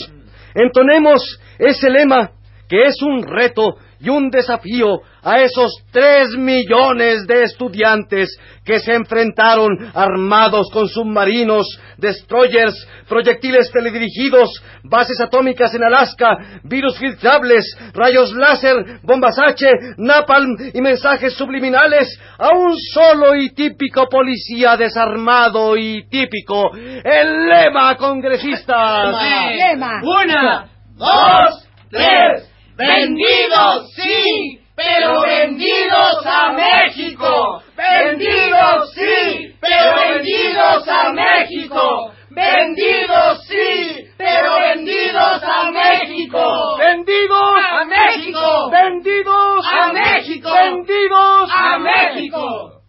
entonemos 0.54 1.40
ese 1.58 1.90
lema 1.90 2.32
que 2.68 2.84
es 2.84 3.00
un 3.02 3.22
reto 3.22 3.76
y 4.00 4.08
un 4.08 4.30
desafío 4.30 5.00
a 5.22 5.40
esos 5.40 5.72
tres 5.90 6.28
millones 6.36 7.26
de 7.26 7.42
estudiantes 7.42 8.28
que 8.64 8.78
se 8.78 8.94
enfrentaron 8.94 9.90
armados 9.94 10.68
con 10.72 10.88
submarinos, 10.88 11.66
destroyers, 11.96 12.74
proyectiles 13.08 13.70
teledirigidos, 13.72 14.62
bases 14.84 15.20
atómicas 15.20 15.74
en 15.74 15.82
Alaska, 15.82 16.60
virus 16.62 16.96
filtrables, 16.98 17.64
rayos 17.92 18.32
láser, 18.34 19.00
bombas 19.02 19.36
H, 19.38 19.66
napalm 19.96 20.56
y 20.72 20.80
mensajes 20.80 21.34
subliminales 21.34 22.08
a 22.38 22.56
un 22.56 22.76
solo 22.78 23.34
y 23.34 23.50
típico 23.50 24.06
policía 24.08 24.76
desarmado 24.76 25.76
y 25.76 26.08
típico, 26.08 26.70
el 26.76 27.48
lema 27.48 27.96
congresistas. 27.96 29.16
Lema. 29.56 30.00
Una, 30.02 30.68
dos, 30.96 31.68
tres. 31.90 32.47
Vendidos, 32.78 33.92
sí, 33.96 34.60
pero 34.76 35.20
vendidos 35.22 36.24
a 36.24 36.52
México. 36.52 37.62
Vendidos, 37.76 38.94
sí, 38.94 39.52
pero 39.60 39.96
vendidos 39.96 40.88
a 40.88 41.12
México. 41.12 42.12
Vendidos, 42.30 43.44
sí, 43.48 44.06
pero 44.16 44.60
vendidos 44.60 45.42
a 45.42 45.70
México. 45.72 46.76
¡Vendidos! 46.78 47.54
¡A 47.70 47.84
México! 47.84 48.70
¡Vendidos! 48.70 49.66
¡A 49.66 49.92
México! 49.92 50.48
¡Vendidos! 50.52 51.50
¡A 51.52 51.78
México! 51.78 52.82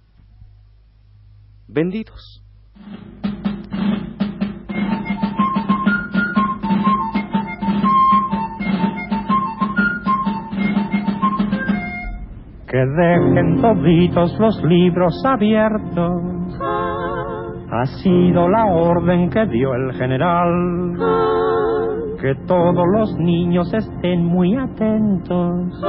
Vendidos. 1.67 2.38
Que 12.79 12.85
dejen 12.85 13.59
toditos 13.59 14.39
los 14.39 14.63
libros 14.63 15.13
abiertos. 15.25 16.23
Ha 17.69 17.85
sido 18.01 18.47
la 18.47 18.67
orden 18.67 19.29
que 19.29 19.45
dio 19.47 19.75
el 19.75 19.91
general. 19.95 20.95
Que 22.21 22.35
todos 22.47 22.85
los 22.93 23.17
niños 23.17 23.73
estén 23.73 24.23
muy 24.23 24.55
atentos. 24.55 25.81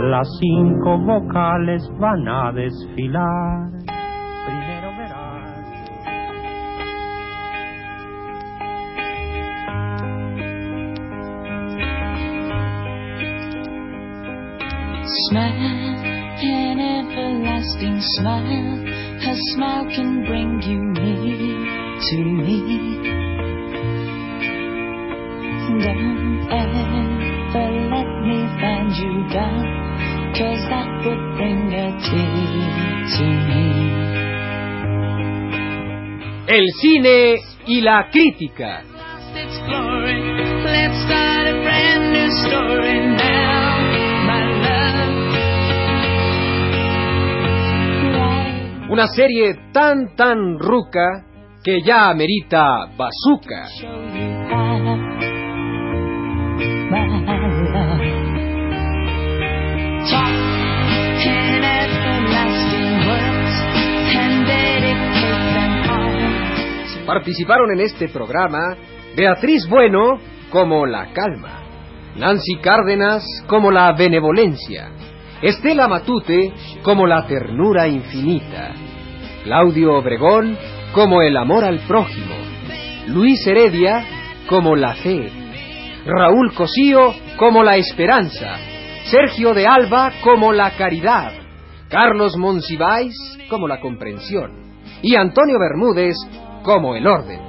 Las 0.00 0.26
cinco 0.40 0.98
vocales 0.98 1.88
van 2.00 2.26
a 2.26 2.50
desfilar. 2.50 3.77
Smile, 15.08 16.04
an 16.44 16.78
everlasting 16.78 17.98
smile. 17.98 18.76
Her 19.24 19.36
smile 19.54 19.86
can 19.86 20.22
bring 20.26 20.60
you 20.60 20.84
near 20.92 21.56
to 22.08 22.16
me. 22.44 22.60
Don't 25.80 26.44
ever 26.52 27.08
let 27.88 28.10
me 28.20 28.38
find 28.60 28.92
you 29.00 29.14
down, 29.32 29.64
cause 30.36 30.62
that 30.68 30.88
would 31.00 31.22
bring 31.38 31.72
a 31.72 31.88
tear 32.04 32.44
to 33.16 33.24
me. 33.48 33.64
El 36.48 36.66
cine 36.80 37.40
y 37.66 37.80
la 37.80 38.10
crítica. 38.10 38.84
Una 48.98 49.06
serie 49.06 49.54
tan 49.72 50.16
tan 50.16 50.58
ruca 50.58 51.24
que 51.62 51.82
ya 51.86 52.08
amerita 52.10 52.86
bazooka. 52.96 53.68
Participaron 67.06 67.70
en 67.70 67.80
este 67.82 68.08
programa 68.08 68.76
Beatriz 69.16 69.68
Bueno 69.68 70.18
como 70.50 70.86
la 70.86 71.12
calma, 71.12 71.62
Nancy 72.16 72.56
Cárdenas 72.60 73.24
como 73.46 73.70
la 73.70 73.92
benevolencia, 73.92 74.90
Estela 75.40 75.86
Matute 75.86 76.52
como 76.82 77.06
la 77.06 77.28
ternura 77.28 77.86
infinita, 77.86 78.74
Claudio 79.48 79.94
Obregón 79.94 80.58
como 80.92 81.22
el 81.22 81.34
amor 81.34 81.64
al 81.64 81.78
prójimo, 81.86 82.34
Luis 83.06 83.46
Heredia 83.46 84.04
como 84.46 84.76
la 84.76 84.94
fe, 84.96 85.32
Raúl 86.04 86.52
Cosío 86.52 87.14
como 87.38 87.62
la 87.62 87.78
esperanza, 87.78 88.58
Sergio 89.04 89.54
de 89.54 89.66
Alba 89.66 90.12
como 90.22 90.52
la 90.52 90.72
caridad, 90.72 91.32
Carlos 91.88 92.36
Monsiváis 92.36 93.14
como 93.48 93.66
la 93.66 93.80
comprensión 93.80 94.52
y 95.00 95.14
Antonio 95.14 95.58
Bermúdez 95.58 96.16
como 96.62 96.94
el 96.94 97.06
orden. 97.06 97.47